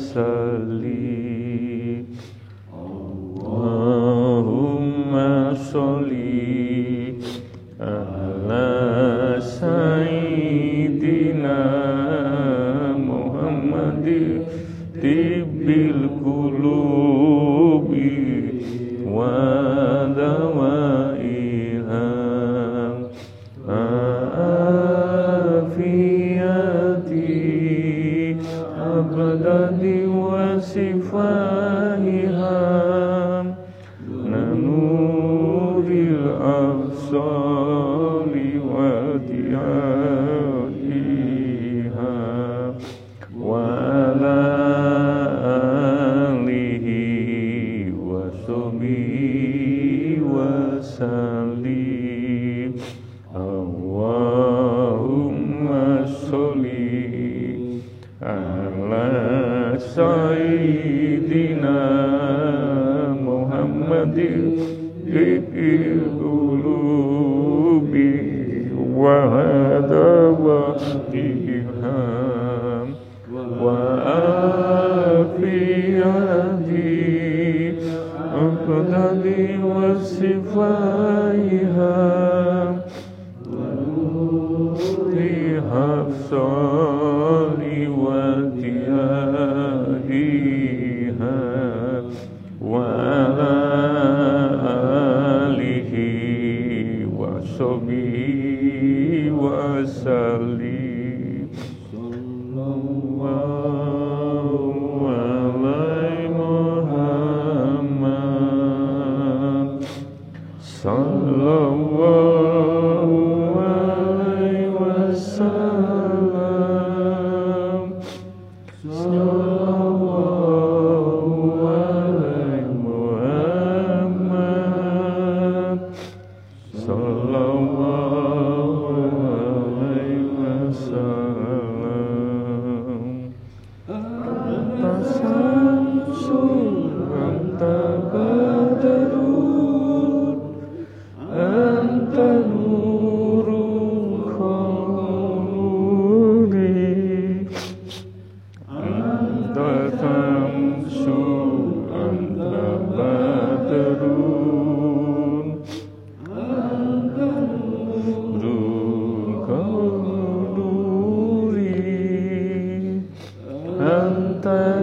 [0.00, 0.39] Sir.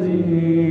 [0.07, 0.66] see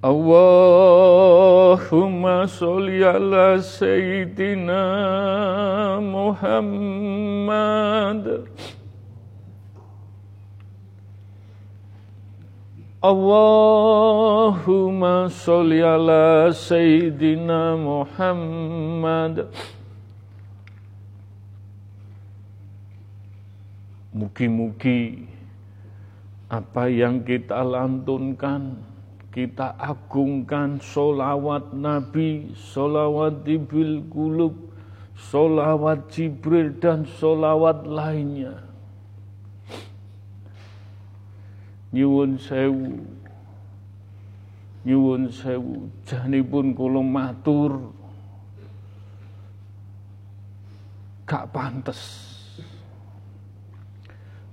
[0.00, 1.36] Allahumma
[2.48, 4.80] sholli ala sayyidina
[6.00, 7.20] Muhammad.
[13.00, 14.12] Allahumma
[15.32, 19.48] sholli ala Sayyidina Muhammad.
[24.12, 25.24] Mugi-mugi
[26.52, 28.76] apa yang kita lantunkan,
[29.30, 34.74] kita agungkan solawat Nabi, solawat Ibil Kulub,
[35.14, 38.58] solawat Jibril dan solawat lainnya.
[41.94, 43.06] Nyuwun sewu.
[44.82, 45.90] Nyuwun sewu.
[46.06, 47.94] Janipun kula matur.
[51.26, 52.02] Gak pantes.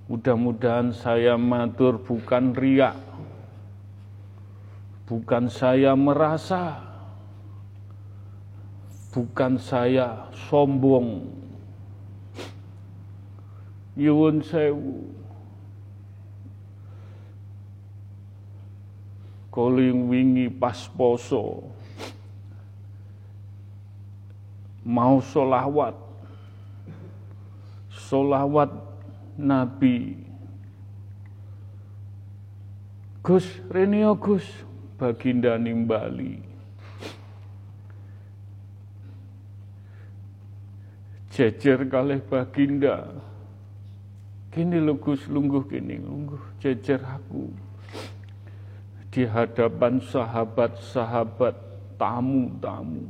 [0.06, 3.07] Mudah-mudahan saya matur bukan riak
[5.08, 6.84] bukan saya merasa.
[9.16, 11.26] Bukan saya sombong.
[13.98, 15.10] Nyuwun sewu.
[19.50, 21.66] Koling wingi pas poso.
[24.86, 25.98] Mau solawat.
[27.90, 28.70] Solawat
[29.34, 30.30] Nabi.
[33.26, 34.46] Gus Renio Gus
[34.98, 36.42] Baginda nimbali
[41.30, 43.06] jejer kalih Baginda
[44.50, 47.46] kini lho Gus lungguh kini lungguh jejer aku
[49.18, 51.56] di hadapan sahabat-sahabat
[51.98, 53.10] tamu-tamu.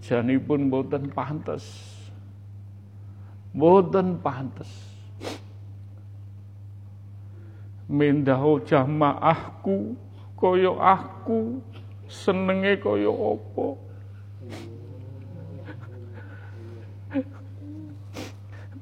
[0.00, 1.66] Jani pun boten pantas.
[3.52, 4.95] Boten pantas.
[7.86, 9.94] Mendaho jamaahku
[10.34, 11.62] koyo aku.
[12.06, 13.78] Senenge koyo opo.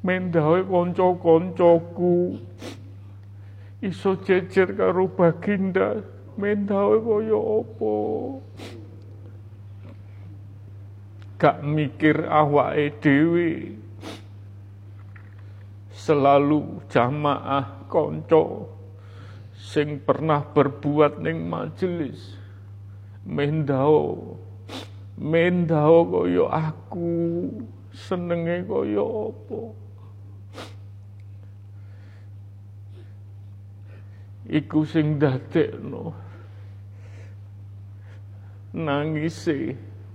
[0.05, 2.37] Mendaho konco-koncoku
[3.81, 6.05] iso jejer karo baginda.
[6.37, 7.97] Mendawe kaya apa?
[11.41, 13.81] Gak mikir awake dhewe.
[15.95, 18.69] Selalu jamaah konco
[19.65, 22.37] sing pernah berbuat ning majelis.
[23.25, 24.37] Mendao
[25.17, 27.13] mendao kaya aku
[27.97, 29.61] senenge kaya apa?
[34.45, 36.13] Iku sing dadekno.
[38.77, 39.49] Nangis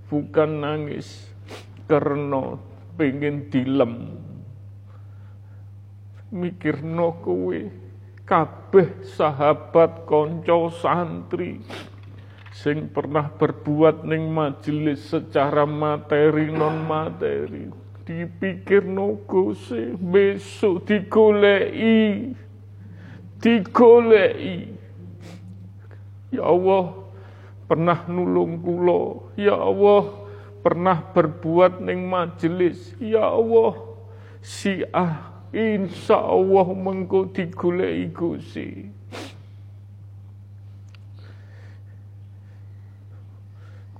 [0.06, 1.26] bukan nangis
[1.90, 2.54] karena
[2.94, 4.22] pengen dilem.
[6.30, 7.58] Mikirno kowe
[8.30, 11.58] kabeh sahabat konco santri
[12.54, 17.66] sing pernah berbuat ning majelis secara materi non materi
[18.06, 19.18] dipikir no
[19.98, 22.38] besok digoleki
[23.40, 24.76] digoleki.
[26.30, 26.94] Ya Allah,
[27.66, 29.32] pernah nulung kula.
[29.34, 30.28] Ya Allah,
[30.62, 32.94] pernah berbuat ning majelis.
[33.02, 33.74] Ya Allah,
[34.44, 38.68] si ah insya Allah mengko digoleki Gusti.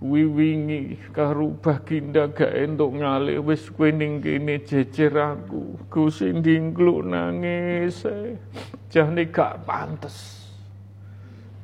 [0.01, 5.77] kuwi wingi karo baginda gak entuk ngalih wis kowe ning kene jejer aku.
[5.93, 8.09] Gusti ndingkluk nangis.
[8.89, 10.49] Jane gak pantes.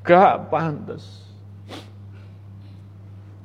[0.05, 1.25] Gak pantes.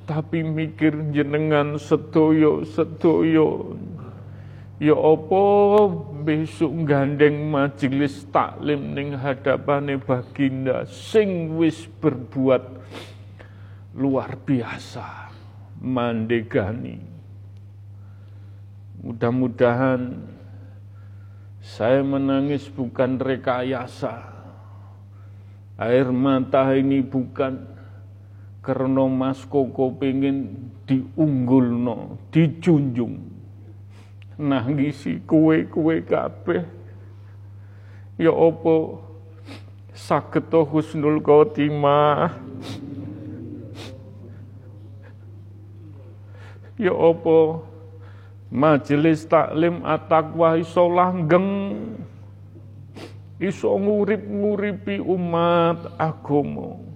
[0.04, 3.80] Tapi mikir jenengan sedoyo sedoyo
[4.82, 5.46] ya apa
[6.26, 12.82] besok gandeng majelis taklim ning hadapane baginda sing wis berbuat
[13.94, 15.30] luar biasa
[15.78, 16.98] mandegani.
[19.06, 20.18] Mudah-mudahan
[21.62, 24.34] saya menangis bukan rekayasa.
[25.82, 27.66] Air mata ini bukan
[28.62, 33.31] karena Mas Koko pengen diunggulno, dijunjung.
[34.40, 36.64] Nangisi kue-kue kabeh.
[38.20, 39.02] Ya opo
[40.72, 42.52] husnul khotimah.
[46.82, 47.62] ya apa
[48.50, 51.78] majelis taklim at-taqwa iso langgeng
[53.38, 56.90] iso ngurip-nguripi umat agama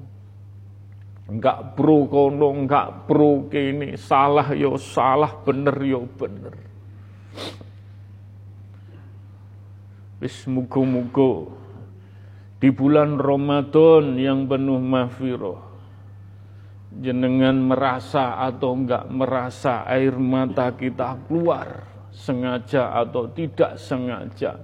[1.26, 6.54] Enggak pro kono, enggak pro kini, salah yo salah, bener yo bener.
[10.24, 11.54] Wis mugo-mugo
[12.58, 15.62] di bulan Ramadan yang penuh mahfirah
[16.96, 21.84] jenengan merasa atau enggak merasa air mata kita keluar
[22.16, 24.64] sengaja atau tidak sengaja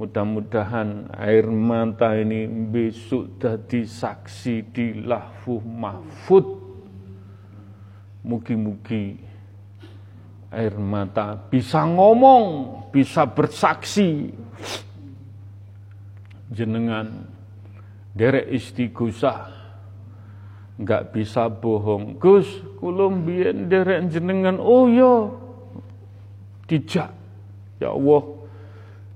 [0.00, 6.56] Mudah-mudahan air mata ini besok jadi saksi di lahfuh mahfud.
[8.24, 9.20] Mugi-mugi
[10.50, 12.46] air mata bisa ngomong,
[12.90, 14.34] bisa bersaksi.
[16.50, 17.30] Jenengan
[18.10, 19.46] derek istighosah
[20.82, 22.18] nggak bisa bohong.
[22.18, 22.48] Gus,
[22.82, 23.22] kulum
[23.70, 25.14] derek jenengan oh yo iya.
[26.66, 27.10] dijak.
[27.80, 28.22] Ya Allah,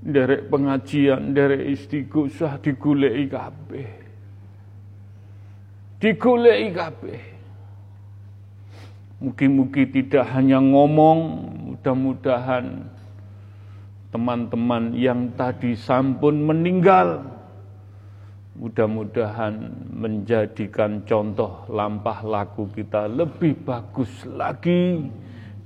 [0.00, 3.90] derek pengajian, derek istighosah digulei kabeh.
[5.98, 7.33] Digulei kabeh.
[9.22, 11.18] Mugi-mugi tidak hanya ngomong,
[11.70, 12.86] mudah-mudahan
[14.14, 17.34] teman-teman yang tadi sampun meninggal
[18.54, 25.10] mudah-mudahan menjadikan contoh lampah laku kita lebih bagus lagi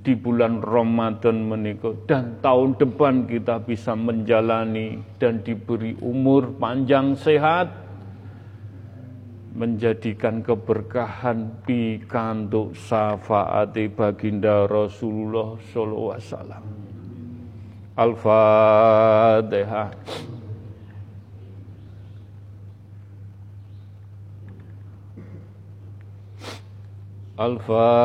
[0.01, 7.69] di bulan Ramadan menikah dan tahun depan kita bisa menjalani dan diberi umur panjang sehat
[9.59, 16.63] menjadikan keberkahan pikantuk syafaati baginda Rasulullah sallallahu alaihi wasallam.
[17.99, 19.91] Al-Fatihah.
[27.35, 27.99] Al-Fatihah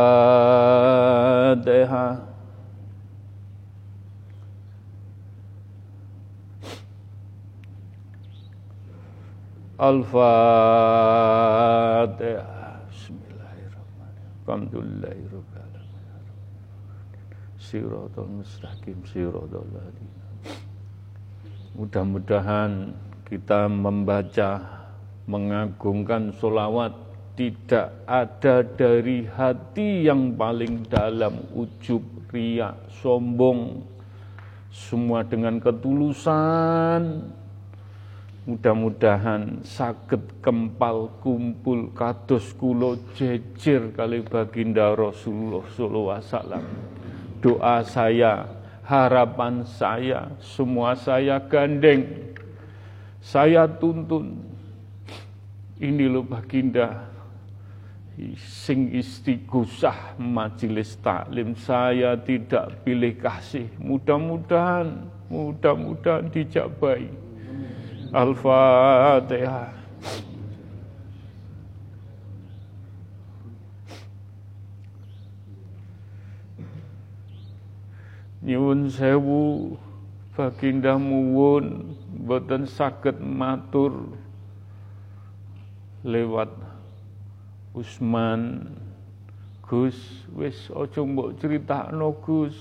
[9.75, 10.15] Al-Fatihah
[12.87, 14.39] Bismillahirrahmanirrahim.
[14.47, 16.31] Alhamdulillahirrahmanirrahim
[17.59, 19.67] Siratul mustaqim Siratul
[21.75, 22.95] Mudah-mudahan
[23.27, 24.63] kita membaca
[25.27, 26.95] mengagungkan solawat
[27.35, 33.83] tidak ada dari hati yang paling dalam ujub, riak, sombong,
[34.71, 37.43] semua dengan ketulusan.
[38.45, 46.65] Mudah-mudahan sakit kempal kumpul kados kulo jejer kali baginda Rasulullah sallallahu alaihi wasallam.
[47.41, 48.45] Doa saya,
[48.85, 52.05] harapan saya, semua saya gandeng.
[53.25, 54.37] Saya tuntun.
[55.81, 57.15] Ini loh baginda,
[58.39, 67.11] sing istighosah majelis taklim saya tidak pilih kasih mudah-mudahan mudah-mudahan dijabai
[68.15, 69.75] Al-Fatihah
[78.45, 79.75] Nyuwun sewu
[80.37, 81.97] baginda muwun
[82.29, 84.15] boten saged matur
[86.07, 86.53] lewat
[87.75, 88.71] Usman.
[89.65, 92.55] Gus wis aja mbok critakno Gus.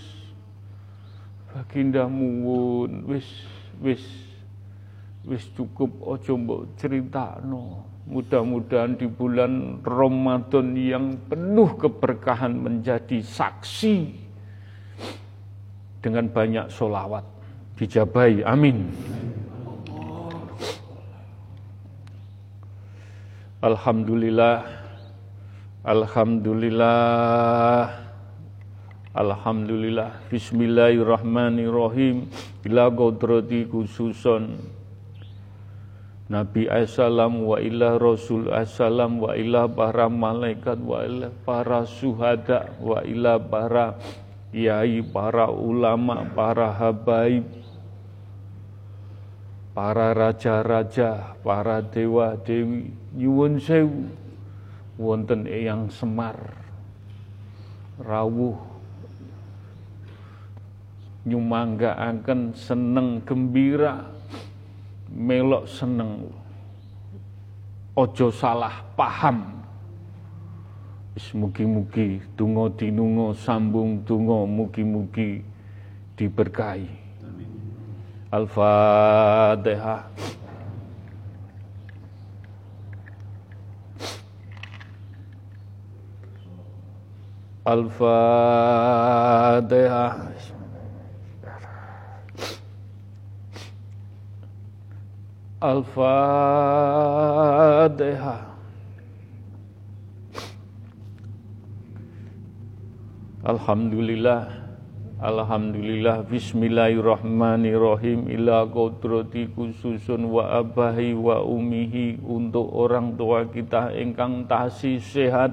[1.51, 3.27] Baginda muwun wis
[3.83, 4.22] wis
[5.23, 14.11] wis cukup aja mbok critakno mudah-mudahan di bulan Ramadan yang penuh keberkahan menjadi saksi
[16.03, 17.23] dengan banyak solawat
[17.79, 18.91] dijabai amin.
[23.63, 24.67] Alhamdulillah
[25.87, 28.03] Alhamdulillah
[29.13, 30.25] Alhamdulillah.
[30.25, 32.33] Bismillahirrahmanirrahim.
[32.65, 34.57] Ila kodrati khususon
[36.31, 43.03] Nabi Assalam wa ila Rasul Assalam wa ila para malaikat wa ila para suhada wa
[43.03, 43.99] ila para
[44.53, 47.63] yai, para ulama, para habaib
[49.73, 52.93] para raja-raja, para dewa-dewi.
[53.17, 54.05] Nyuwun sewu
[55.01, 56.37] wonten yang Semar.
[57.97, 58.57] Rawuh.
[61.25, 64.12] Nyumanggaaken seneng gembira
[65.13, 66.25] melok seneng
[67.93, 69.53] ojo salah paham
[71.13, 75.45] Wis mugi-mugi donga dinunga sambung donga mugi-mugi
[76.17, 76.89] diberkahi.
[78.33, 80.09] Al-Fatihah.
[87.61, 88.73] Al-Fatihah.
[95.63, 96.43] الفاتحة
[103.43, 104.55] Alhamdulillah
[105.19, 108.31] Alhamdulillah Bismillahirrahmanirrahim.
[108.31, 112.23] Ila kodrati khususun wa abahi wa umihi.
[112.23, 115.51] Untuk orang tua kita Engkang tasi sehat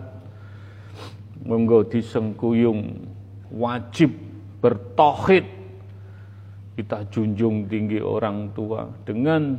[1.42, 3.10] Monggo disengkuyung.
[3.50, 4.14] Wajib
[4.62, 5.50] bertohid
[6.78, 9.58] Kita junjung tinggi orang tua Dengan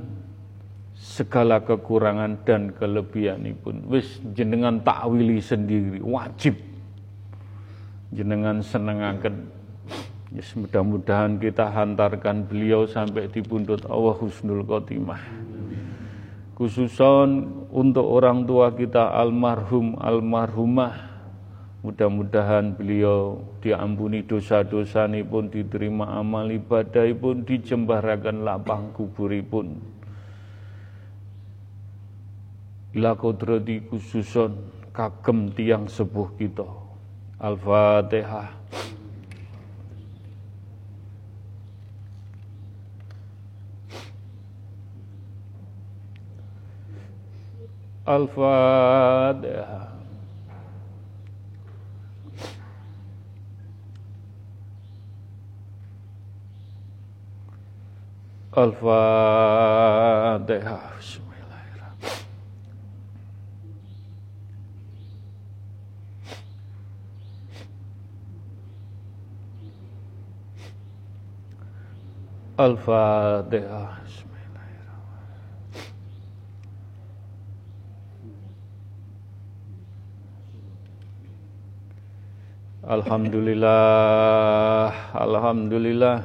[1.01, 6.53] segala kekurangan dan kelebihan pun wis jenengan takwili sendiri wajib
[8.13, 9.49] jenengan senengaken
[10.31, 15.19] Yes, mudah-mudahan kita hantarkan beliau sampai di pundut Allah Husnul Khotimah.
[16.55, 21.11] Khususon untuk orang tua kita almarhum almarhumah.
[21.83, 29.90] Mudah-mudahan beliau diampuni dosa-dosa pun diterima amal ibadah pun dijembarakan lapang kuburipun.
[32.91, 36.67] Ila kodrati khususon kagem tiang sepuh kita.
[37.39, 38.51] Al-Fatihah.
[48.03, 49.87] Al-Fatihah.
[58.51, 58.91] Al-Fatihah.
[72.61, 73.97] Al-Fatihah.
[82.81, 86.17] Alhamdulillah, Alhamdulillah,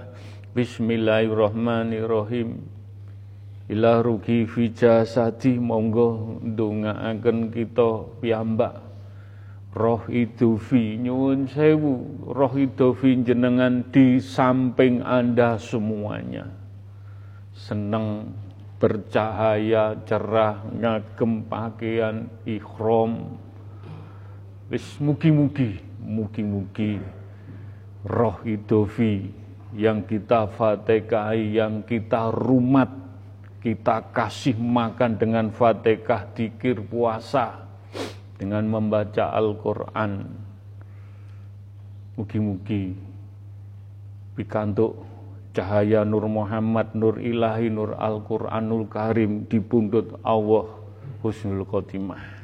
[0.52, 2.64] Bismillahirrahmanirrahim.
[3.72, 8.85] Ilah rugi fija jasadi monggo ndongaaken kita piyambak
[9.77, 16.48] Roh idufi nyuwun sewu, roh idufi jenengan di samping Anda semuanya.
[17.53, 18.32] Seneng
[18.81, 23.36] bercahaya cerah ngagem pakaian ikhram
[24.73, 27.03] wis mugi-mugi Mugi-mugi
[28.07, 29.27] roh idofi
[29.74, 32.86] yang kita fatihai, yang kita rumat,
[33.59, 37.65] kita kasih makan dengan fatihah dikir puasa,
[38.36, 40.12] dengan membaca Al-Quran.
[42.16, 42.96] Mugi-mugi
[44.36, 45.04] pikantuk
[45.56, 50.68] cahaya Nur Muhammad, Nur Ilahi, Nur Al-Quranul Karim di pundut Allah
[51.24, 52.36] Husnul Khotimah.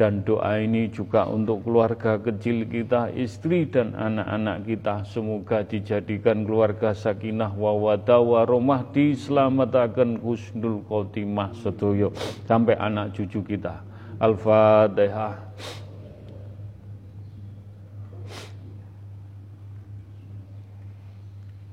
[0.00, 5.04] Dan doa ini juga untuk keluarga kecil kita, istri dan anak-anak kita.
[5.04, 12.16] Semoga dijadikan keluarga sakinah wawada waromah diselamatkan husnul khotimah sedoyo
[12.48, 13.89] sampai anak cucu kita.
[14.20, 15.40] Al-Fatihah.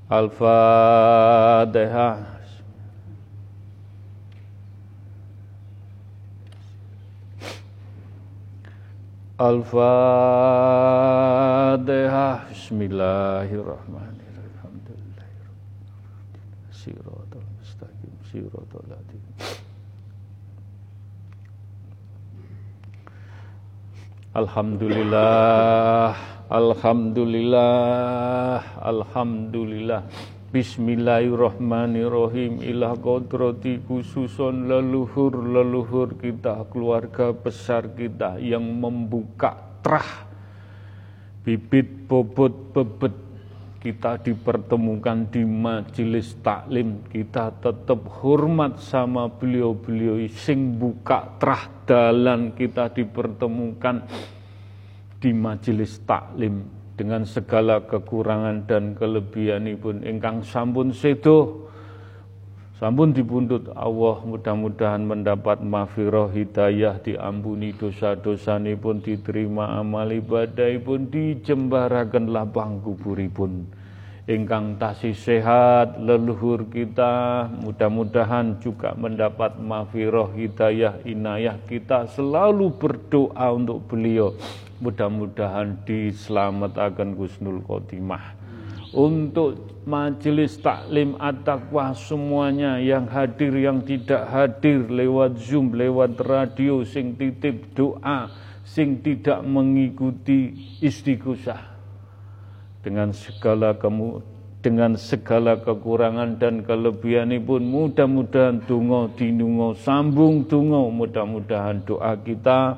[0.08, 1.60] Al-Fatihah.
[9.38, 9.78] Al-Fatihah
[12.50, 15.30] Bismillahirrahmanirrahim
[16.72, 19.22] Alhamdulillahirrahmanirrahim mustaqim Siratul ladim
[24.38, 26.14] Alhamdulillah
[26.46, 30.06] Alhamdulillah Alhamdulillah.
[30.54, 32.62] Bismillahirrahmanirrahim.
[32.62, 40.30] Ilah kodrati khususon leluhur-leluhur kita Keluarga besar kita yang membuka terah.
[41.42, 43.27] Bibit bobot bebet
[43.78, 47.06] kita dipertemukan di majelis taklim.
[47.06, 52.58] Kita tetap hormat sama beliau-beliau sing buka terah dalan.
[52.58, 54.02] Kita dipertemukan
[55.22, 56.66] di majelis taklim.
[56.98, 61.67] Dengan segala kekurangan dan kelebihan pun ingkang sampun sedo
[62.78, 72.30] sampun dipundut Allah mudah-mudahan mendapat mafiroh hidayah diampuni dosa-dosa pun diterima amal ibadah pun dijembarakan
[72.30, 73.66] lapang kuburipun.
[74.28, 83.88] Ingkang tasih sehat leluhur kita mudah-mudahan juga mendapat mafiroh hidayah inayah kita selalu berdoa untuk
[83.90, 84.36] beliau.
[84.78, 88.36] Mudah-mudahan diselamatkan Gusnul Khotimah.
[88.92, 97.16] Untuk majelis taklim at-taqwa semuanya yang hadir yang tidak hadir lewat Zoom, lewat radio sing
[97.16, 98.28] titip doa,
[98.68, 100.52] sing tidak mengikuti
[100.84, 101.80] istighosah.
[102.84, 104.20] Dengan segala kamu
[104.58, 112.74] dengan segala kekurangan dan kelebihan pun mudah-mudahan dungo dinungo sambung dungo mudah-mudahan doa kita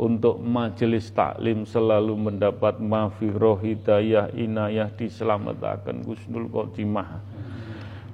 [0.00, 6.00] untuk majelis taklim selalu mendapat mafiroh hidayah inayah diselamatkan.
[6.00, 7.20] Gusnul Khotimah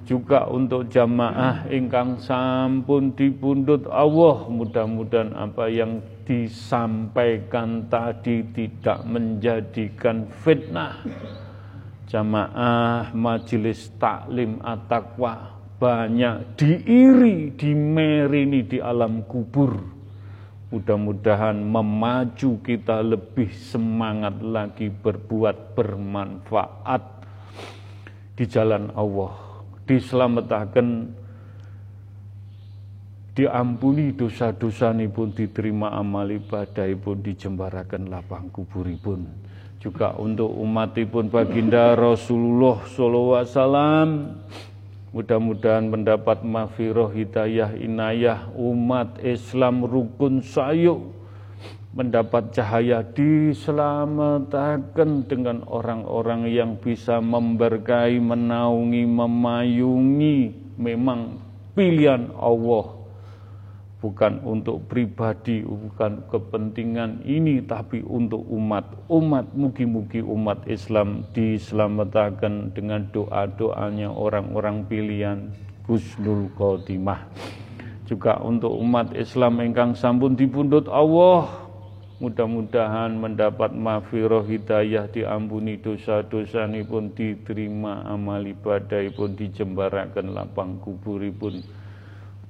[0.03, 11.03] juga untuk jamaah ingkang sampun dipundut Allah mudah-mudahan apa yang disampaikan tadi tidak menjadikan fitnah.
[12.07, 19.96] Jamaah majelis taklim at-taqwa banyak diiri, dimerini di alam kubur
[20.67, 27.03] Mudah-mudahan memaju kita lebih semangat lagi berbuat bermanfaat
[28.35, 29.63] di jalan Allah.
[29.87, 31.15] Diselamatkan.
[33.37, 39.29] Diampuni dosa-dosa pun diterima amal ibadah pun dijembarakan lapang kuburipun
[39.77, 44.41] juga untuk umatipun baginda Rasulullah wasallam
[45.17, 51.09] Mudah-mudahan mendapat mafiroh hidayah inayah umat Islam rukun sayuk.
[51.97, 60.53] Mendapat cahaya diselamatkan dengan orang-orang yang bisa memberkahi, menaungi, memayungi.
[60.77, 61.41] Memang
[61.73, 62.96] pilihan Allah
[63.97, 68.85] bukan untuk pribadi, bukan kepentingan ini, tapi untuk umat.
[69.09, 75.49] Umat, mugi-mugi umat Islam diselamatkan dengan doa-doanya orang-orang pilihan
[75.89, 77.25] Gusnul Khotimah.
[78.07, 81.67] Juga untuk umat Islam engkang sampun dipundut Allah,
[82.23, 91.76] mudah-mudahan mendapat mafiroh hidayah diampuni dosa-dosa pun diterima amal ibadah pun dijembarakan lapang kuburipun pun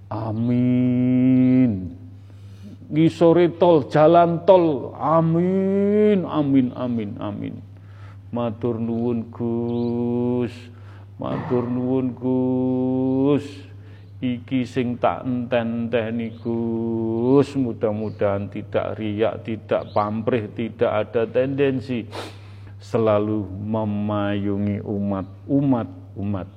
[0.07, 1.91] Amin.
[2.87, 4.95] Ngisore tol, jalan tol.
[4.95, 7.55] Amin, amin, amin, amin.
[8.31, 10.55] Matur nuwun Gus.
[11.19, 13.43] Matur nuwun Gus.
[14.23, 17.51] Iki sing tak enten-enteni Gus.
[17.59, 22.07] Mudah-mudahan tidak riak, tidak pamrih, tidak ada tendensi
[22.79, 26.47] selalu memayungi umat, umat, umat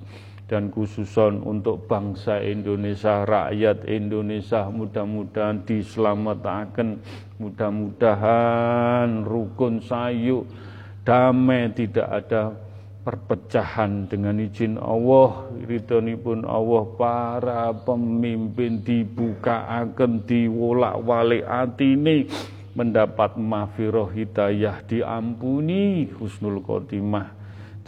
[0.51, 6.99] dan khususon untuk bangsa Indonesia, rakyat Indonesia mudah-mudahan diselamatkan,
[7.39, 10.43] mudah-mudahan rukun sayu,
[11.07, 12.51] damai tidak ada
[13.07, 15.47] perpecahan dengan izin Allah.
[16.19, 21.47] Pun Allah para pemimpin dibuka akan diwolak walik
[21.79, 22.27] ini
[22.75, 27.40] mendapat mafiroh hidayah diampuni husnul khotimah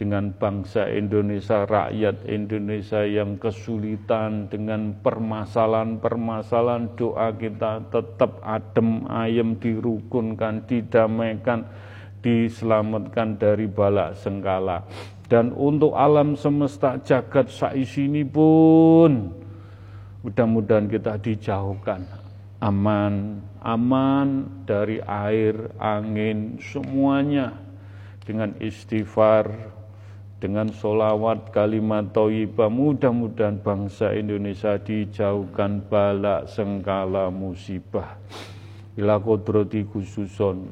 [0.02, 10.66] dengan bangsa Indonesia, rakyat Indonesia yang kesulitan dengan permasalahan-permasalahan doa kita tetap adem ayem dirukunkan,
[10.66, 11.70] didamaikan,
[12.18, 14.82] diselamatkan dari balak sengkala.
[15.30, 19.30] Dan untuk alam semesta jagat saisini pun
[20.26, 22.02] mudah-mudahan kita dijauhkan
[22.58, 27.62] aman, aman dari air, angin, semuanya
[28.22, 29.71] dengan istighfar,
[30.42, 38.18] dengan solawat kalimat toyibah mudah-mudahan bangsa Indonesia dijauhkan balak sengkala musibah.
[38.98, 40.66] Ila kodrati khususon.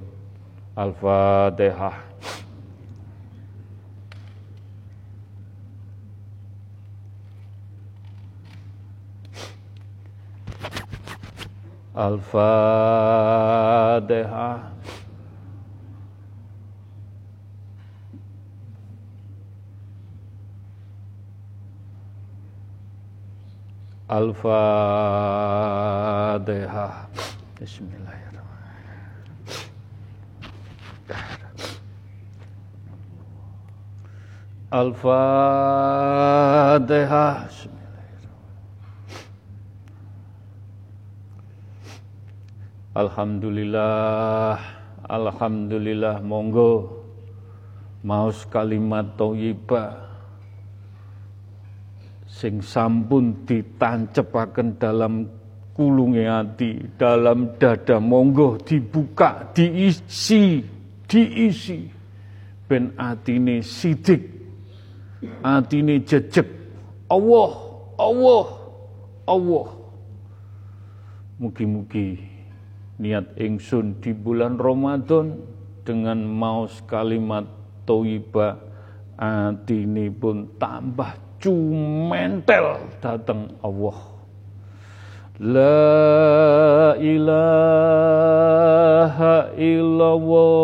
[0.75, 2.11] Al-fatihah.
[11.95, 13.21] Al-Fatihah
[24.11, 24.51] Al-Fatihah.
[27.63, 28.99] Bismillahirrahmanirrahim.
[34.75, 35.31] Al-Fatihah.
[42.99, 44.59] Alhamdulillah,
[45.07, 46.99] Alhamdulillah, monggo
[48.03, 50.10] maus kalimat thayyibah
[52.41, 55.29] sing sampun ditancepaken dalam
[55.77, 60.65] kulunge ati, dalam dada monggo dibuka, diisi,
[61.05, 61.85] diisi
[62.65, 64.25] ben atine sidik,
[65.45, 66.49] atine jejeg.
[67.13, 67.53] Allah,
[68.01, 68.47] Allah,
[69.29, 69.69] Allah.
[71.37, 72.17] Mugi-mugi
[73.01, 75.45] niat ingsun di bulan Ramadan
[75.85, 77.45] dengan maus kalimat
[77.85, 78.57] toibah
[79.21, 83.97] atine pun tambah cumentel datang Allah.
[85.41, 87.57] La ilaha
[89.57, 90.61] illallah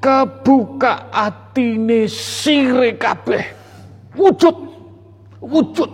[0.00, 3.44] kebuka atine sire kabeh.
[4.16, 4.56] Wujud
[5.40, 5.90] wujud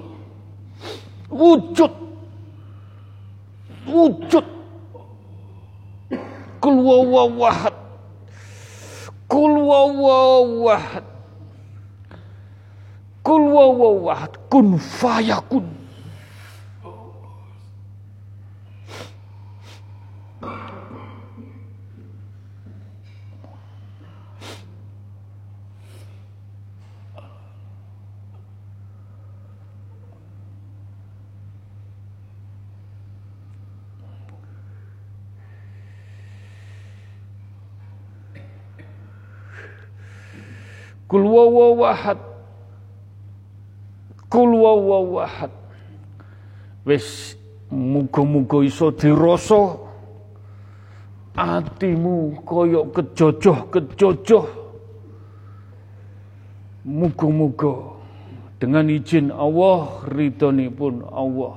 [1.30, 1.92] wujud
[3.86, 4.46] wujud.
[6.62, 7.74] Kul wawahad
[9.26, 11.06] kul wawahad
[13.26, 15.66] kul wawahad kun fayakun
[41.12, 42.16] Kul wawahad
[44.32, 45.52] Kul wawahad
[46.88, 47.36] Wis
[47.68, 49.76] muga-muga iso dirasa
[51.32, 54.46] atimu kaya kejojoh-kejojoh.
[56.82, 57.96] Muga-muga
[58.58, 60.02] dengan izin Allah
[60.74, 61.56] pun Allah.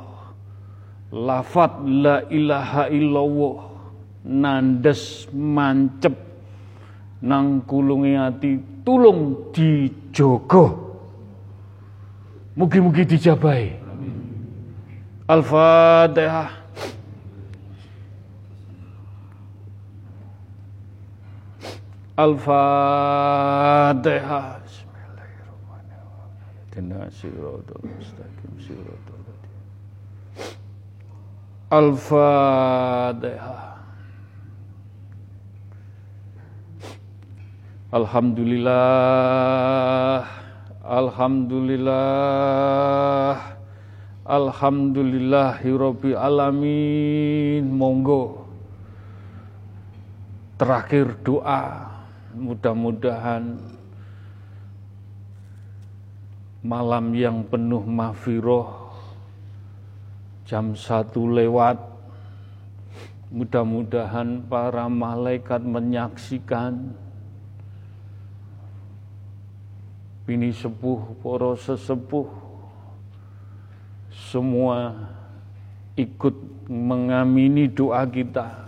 [1.16, 3.58] Lafat la ilaha illallah
[4.26, 6.14] nandes mancep
[7.24, 8.14] nang kulungi
[8.86, 10.86] tulung dijogo.
[12.56, 13.76] Mugi-mugi dijabai.
[15.28, 16.64] Al-Fatihah.
[22.16, 23.44] Al-Fatihah.
[31.76, 33.76] Al-Fatihah
[37.96, 38.76] Alhamdulillah.
[40.84, 41.96] Alhamdulillah.
[44.28, 47.72] Alhamdulillahirobi alamin.
[47.72, 48.52] Monggo.
[50.60, 51.88] Terakhir doa.
[52.36, 53.64] Mudah-mudahan
[56.68, 58.92] Malam yang penuh mafiroh
[60.44, 61.80] Jam satu lewat.
[63.32, 67.05] Mudah-mudahan para malaikat menyaksikan
[70.26, 72.26] bini sepuh, poro sesepuh,
[74.10, 74.98] semua
[75.94, 76.36] ikut
[76.66, 78.66] mengamini doa kita.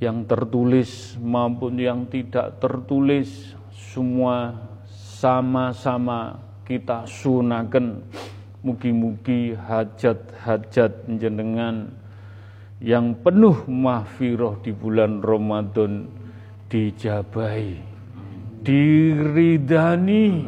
[0.00, 0.90] Yang tertulis
[1.20, 3.52] maupun yang tidak tertulis
[3.92, 4.56] semua
[4.88, 8.00] sama-sama kita sunakan.
[8.64, 11.92] Mugi-mugi hajat-hajat jenengan
[12.80, 16.08] yang penuh mahfiroh di bulan Ramadan
[16.72, 17.89] dijabai
[18.60, 20.44] diridani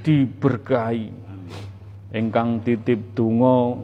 [0.00, 1.12] diberkahi.
[2.16, 3.76] Engkang titip donga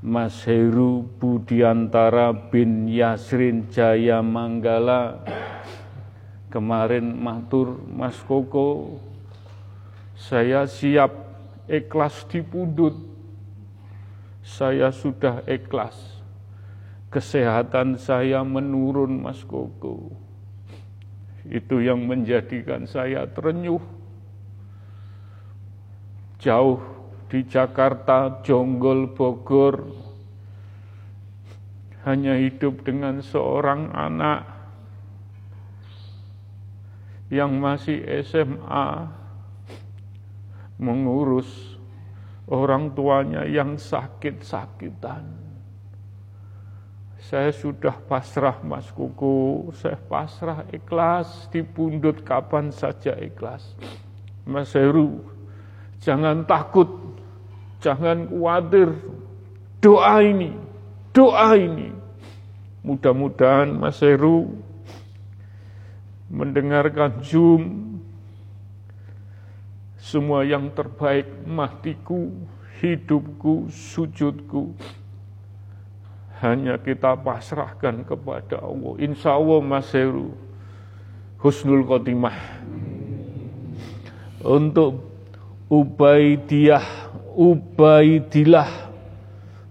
[0.00, 5.20] Mas Heru Budiantara bin Yasrin Jaya Manggala.
[6.48, 8.96] Kemarin matur Mas Koko.
[10.16, 11.12] Saya siap
[11.68, 12.96] ikhlas dipundut
[14.40, 16.24] saya sudah ikhlas.
[17.12, 20.25] Kesehatan saya menurun Mas Koko
[21.50, 23.82] itu yang menjadikan saya terenyuh.
[26.36, 26.78] Jauh
[27.26, 29.88] di Jakarta, Jonggol, Bogor,
[32.06, 34.46] hanya hidup dengan seorang anak
[37.26, 39.10] yang masih SMA
[40.78, 41.74] mengurus
[42.46, 45.45] orang tuanya yang sakit-sakitan.
[47.26, 53.74] Saya sudah pasrah Mas Kuku, saya pasrah ikhlas, dipundut kapan saja ikhlas.
[54.46, 55.26] Mas Heru,
[55.98, 56.86] jangan takut,
[57.82, 58.94] jangan khawatir,
[59.82, 60.54] doa ini,
[61.10, 61.90] doa ini.
[62.86, 64.62] Mudah-mudahan Mas Heru
[66.30, 67.98] mendengarkan Zoom,
[69.98, 72.30] semua yang terbaik matiku,
[72.78, 74.78] hidupku, sujudku,
[76.52, 78.94] hanya kita pasrahkan kepada Allah.
[79.02, 79.90] Insya Allah Mas
[81.40, 82.38] Husnul Khotimah.
[84.46, 85.02] Untuk
[85.66, 88.70] Ubaidiyah Ubaidillah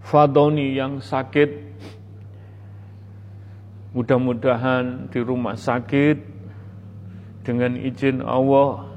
[0.06, 1.50] Fadoni yang sakit.
[3.96, 6.36] Mudah-mudahan di rumah sakit.
[7.46, 8.90] Dengan izin Allah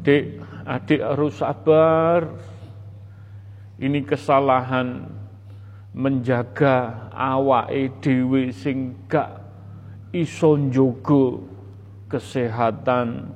[0.00, 2.24] Dek, adik harus sabar.
[3.76, 5.19] Ini kesalahan
[5.90, 9.42] menjaga awake dhewe sing gak
[10.14, 11.46] iso njogo
[12.10, 13.34] kesehatan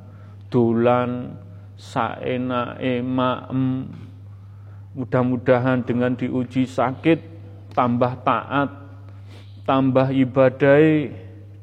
[0.50, 1.38] dolan
[1.74, 3.90] saenake maem.
[4.94, 7.18] Mudah-mudahan dengan diuji sakit
[7.74, 8.70] tambah taat
[9.66, 11.10] tambah ibadai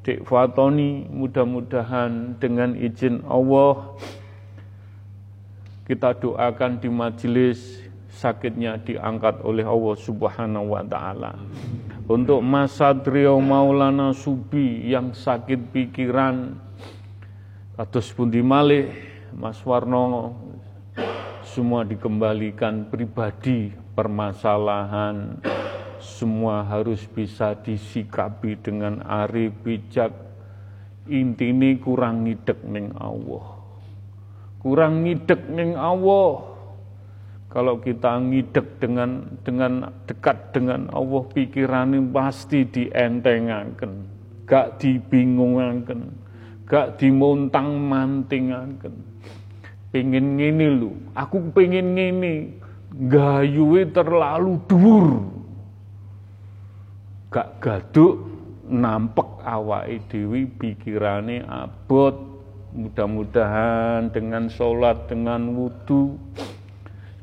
[0.02, 3.94] Dek Fatoni mudah-mudahan dengan izin Allah
[5.86, 7.81] kita doakan di majelis
[8.12, 11.34] sakitnya diangkat oleh Allah Subhanahu wa taala.
[12.12, 16.60] Untuk Mas Satrio Maulana Subi yang sakit pikiran
[17.80, 18.92] kados pundi malih
[19.32, 20.36] Mas Warno
[21.48, 25.40] semua dikembalikan pribadi permasalahan
[26.02, 30.12] semua harus bisa disikapi dengan arif bijak.
[31.10, 33.58] Intine kurang ngidek ning Allah.
[34.62, 36.51] Kurang ngidek ning Allah
[37.52, 43.92] kalau kita ngidek dengan dengan dekat dengan Allah pikirannya pasti dientengaken,
[44.48, 46.16] gak dibingungaken,
[46.64, 48.96] gak dimontang mantingaken.
[49.92, 52.56] Pengen ngene lu, aku pengen ngene,
[53.12, 55.08] gayuwe terlalu dhuwur.
[57.36, 58.32] Gak gaduk
[58.72, 62.32] nampek awake dhewe pikirane abot.
[62.72, 66.16] Mudah-mudahan dengan sholat, dengan wudhu,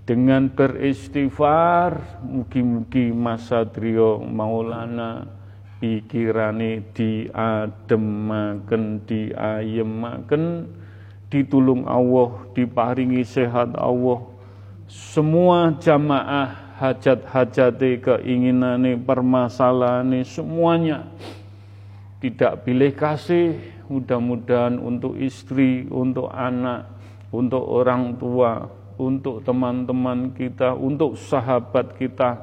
[0.08, 5.28] dengan beristighfar mugi-mugi Mas Satrio Maulana
[5.84, 10.64] pikirane diademaken diayemaken
[11.28, 14.24] ditulung Allah diparingi sehat Allah.
[14.88, 21.04] Semua jamaah hajat-hajate keinginane permasalahane semuanya
[22.24, 23.60] tidak pilih kasih.
[23.92, 26.88] Mudah-mudahan untuk istri untuk anak
[27.28, 32.42] untuk orang tua untuk teman-teman kita, untuk sahabat kita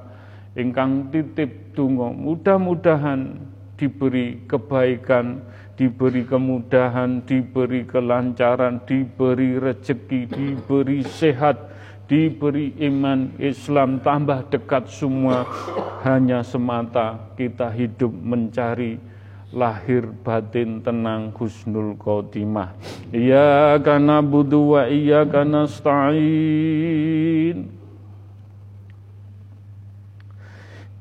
[0.56, 2.15] ingkang titip tunggu.
[2.15, 3.36] Mudah-mudahan
[3.76, 5.44] diberi kebaikan,
[5.76, 11.60] diberi kemudahan, diberi kelancaran, diberi rezeki, diberi sehat,
[12.07, 15.44] diberi iman Islam tambah dekat semua
[16.07, 19.15] hanya semata kita hidup mencari
[19.53, 22.73] lahir batin tenang husnul khotimah.
[23.13, 27.69] Iya kana budu wa iya kana stain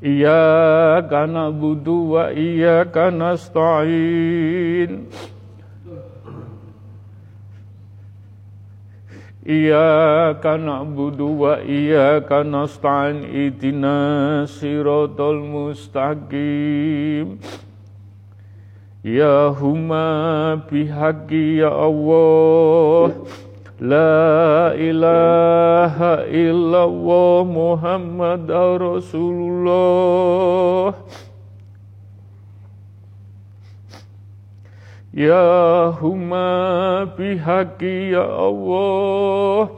[0.04, 5.08] iya kana budu wa iya kana stain
[9.44, 13.28] Iyyaka na'budu wa iyyaka nasta'in.
[13.28, 17.36] Ihdinas siratal mustaqim
[19.04, 23.12] Ya huma bihaqi ya Allah
[23.76, 28.48] La ilaha illallah Muhammad
[28.80, 29.84] Rasulullah
[35.12, 39.68] Ya huma bihaqi ya Allah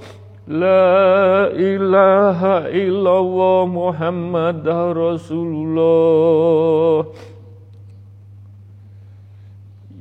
[0.46, 4.62] La ilaha illallah Muhammad
[4.94, 5.90] Rasulullah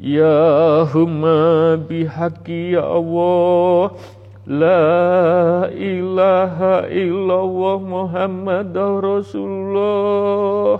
[0.05, 3.97] Ya huma bihaqi ya Allah.
[4.45, 8.69] La ilaha illallah Muhammad
[9.01, 10.77] Rasulullah.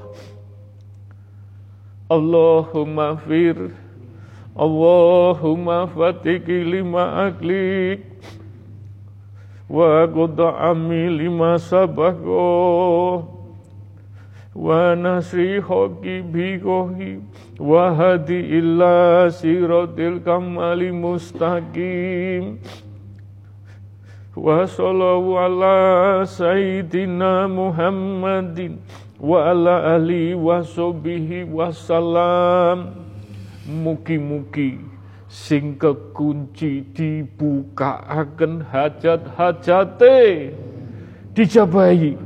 [2.05, 3.73] Allahumma fir
[4.53, 8.05] Allahumma fatiki lima aklik
[9.65, 11.57] Wa qud'ami lima
[14.54, 16.64] sabako ونصر حقبه
[17.60, 18.94] وهدي إلى
[19.30, 22.44] صراط الكمال مستقيم
[24.36, 25.76] وصلوا على
[26.24, 28.58] سيدنا محمد
[29.20, 32.90] وعلى آله وصحبه wasallam
[33.70, 34.82] Mugi-mugi
[35.30, 40.50] sing kekunci dibukaaken hajat-hajate
[41.38, 42.18] dijabahi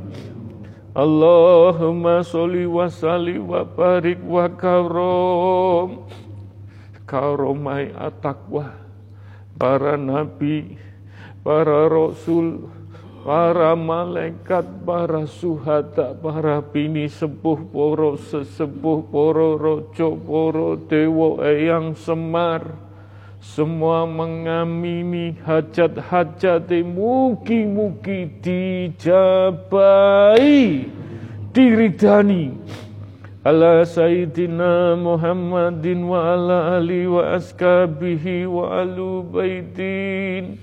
[0.94, 6.10] Allahumma sholli wa salli wa barik wa karom.
[7.06, 8.74] Karomai atakwa
[9.58, 10.78] para nabi
[11.42, 12.70] para rasul
[13.20, 22.64] para malaikat, para suhada, para bini sepuh, poro sesepuh, poro rojo, poro dewa eyang semar,
[23.40, 30.04] semua mengamini hajat-hajat mugi-mugi dijabai,
[31.56, 32.52] diridani.
[33.40, 40.60] Ala Sayyidina Muhammadin wa ala ali wa askabihi wa alu baitin.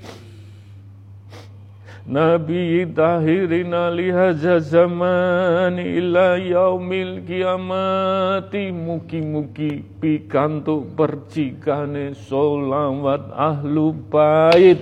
[2.07, 8.71] Nabi tahirina lihaza zaman ila yaumil kiamati.
[8.71, 14.79] Muki-muki pikantuk percikane solawat ahlu bait.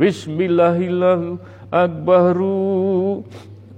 [0.00, 1.36] Bismillahillahu
[1.68, 3.20] akbaru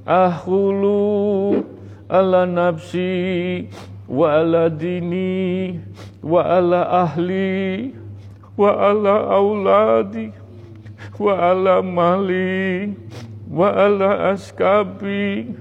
[0.06, 1.66] ahulu
[2.06, 3.66] ala nafsi
[4.06, 5.82] wa ala dini
[6.22, 7.90] wa ala ahli
[8.54, 10.30] wa ala auladi
[11.20, 11.36] wa
[13.76, 15.52] ala askabi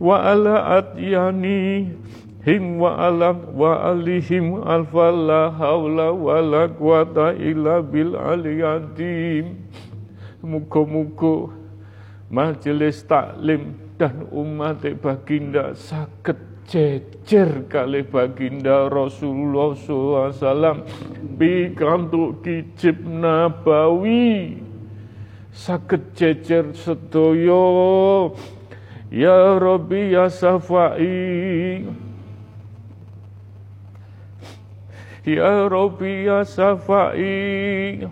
[0.00, 1.92] wa ala atyani
[2.40, 9.60] him wa ala wa alihim alfa la haula wa la quwata illa bil aliyadim
[10.40, 11.52] muga-muga
[12.32, 20.80] majelis taklim dan umat baginda sakit jejer kali baginda Rasulullah SAW
[21.36, 24.63] pikantuk kicip nabawi
[25.54, 28.34] sakit jejer sedoyo
[29.14, 31.86] ya Rabbi ya Safai.
[35.24, 38.02] Ya Rabbi ya Safai.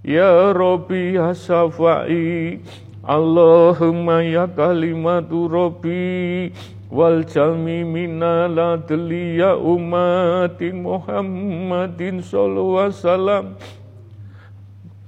[0.00, 2.64] Ya Rabbi ya Safai.
[3.04, 6.48] Allahumma ya kalimatu Rabbi
[6.88, 13.44] wal jami minala ya umati Muhammadin sallallahu alaihi wasallam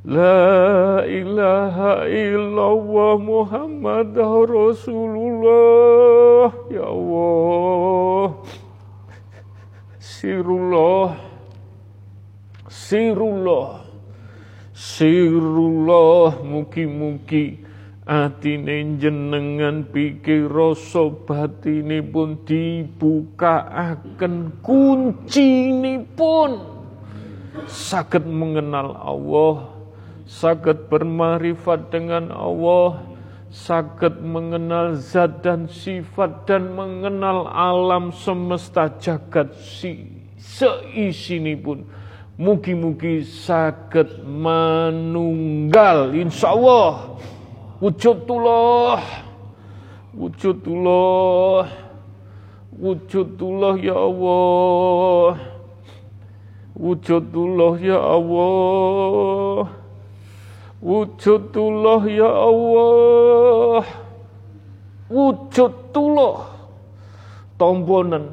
[0.00, 3.20] Rasulullah La ilaha illallah Muhammad Rasulullah.
[3.20, 8.32] La ilaha illallah Muhammad Rasulullah Ya Allah.
[10.00, 11.20] Sirullah.
[12.72, 13.84] Sirullah.
[14.72, 16.48] Sirullah.
[16.48, 17.60] Mugi-mugi
[18.08, 24.64] atine jenengan pikir rasa batine pun dibukaaken
[28.24, 29.79] mengenal Allah
[30.30, 33.02] sakit bermarifat dengan Allah,
[33.50, 40.06] sakit mengenal zat dan sifat dan mengenal alam semesta jagat si
[40.38, 41.82] seisini pun.
[42.40, 47.20] Mugi-mugi sakit manunggal insya Allah
[47.84, 49.02] wujudullah
[50.16, 51.68] wujudullah
[52.80, 55.36] wujudullah ya Allah.
[56.80, 59.79] Wujudullah ya Allah
[60.80, 63.84] Wujudullah ya Allah.
[65.12, 66.56] Wujudullah.
[67.60, 68.24] Tomponen.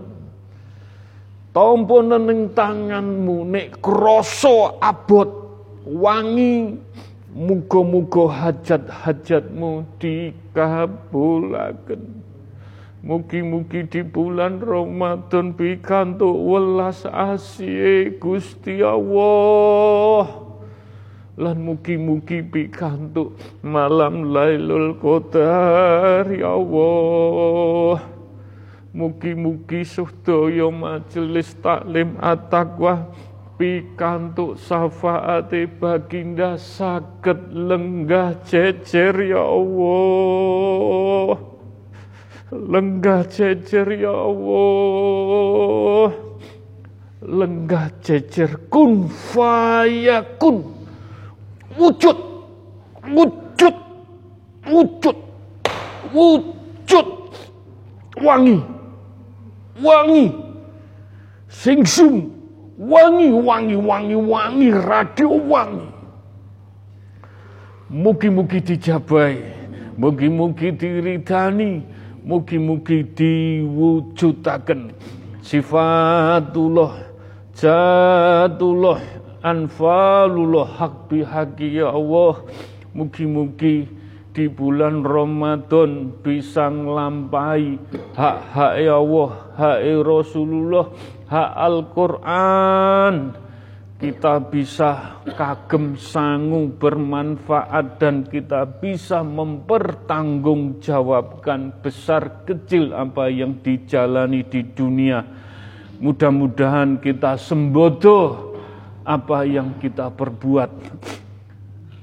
[1.52, 5.28] Tomponen ning tanganmu nek krasa abot
[5.84, 6.80] wangi
[7.36, 12.24] muga-muga hajat-hajatmu dikabulaken.
[13.04, 20.47] Mugi-mugi di bulan Ramadan pikantuk welas asih Gusti Allah.
[21.38, 28.02] Lan mugi-mugi pikantuk malam Lailul Qadar ya Allah.
[28.90, 33.14] Mugi-mugi sedaya majelis taklim at-taqwa
[33.62, 41.38] pikantuk syafaate baginda saged lenggah jejer ya Allah.
[42.50, 46.18] Lenggah jejer ya Allah.
[47.22, 50.77] Lenggah jejer kun fayakun
[51.80, 52.18] wujud.
[53.16, 53.76] Wujud.
[54.72, 55.16] Wujud.
[56.14, 57.08] Wujud.
[58.26, 58.62] Wangi.
[59.84, 60.32] Wangi.
[61.48, 62.32] Singsum.
[62.80, 64.72] Wangi wangi wangi wangi.
[64.72, 65.88] Radio wangi.
[67.90, 69.38] Mugi-mugi dijabai.
[69.98, 71.82] Mugi-mugi diridani.
[72.26, 74.92] Mugi-mugi diwujudaken.
[75.42, 76.92] Sifatullah
[77.56, 79.00] jatullah
[79.44, 82.42] anfalullah hak bihaki ya Allah
[82.94, 83.90] mugi-mugi
[84.34, 87.82] di bulan Ramadan bisa nglampahi
[88.14, 90.86] hak-hak ya Allah hak Rasulullah
[91.26, 93.16] hak Al-Qur'an
[93.98, 104.62] kita bisa kagem sangu bermanfaat dan kita bisa mempertanggungjawabkan besar kecil apa yang dijalani di
[104.70, 105.26] dunia.
[105.98, 108.47] Mudah-mudahan kita sembodo
[109.08, 110.68] apa yang kita perbuat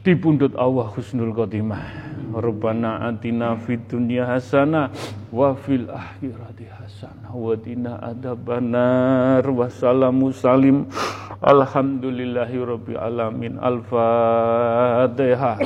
[0.00, 2.16] di pundut Allah husnul khotimah.
[2.34, 4.88] Rabbana atina fid dunya hasanah
[5.28, 10.88] wa fil akhirati hasanah wa qina adzabannar wa salamu salim.
[11.44, 13.60] Alhamdulillahi rabbil alamin.
[13.60, 15.60] Al-fatihah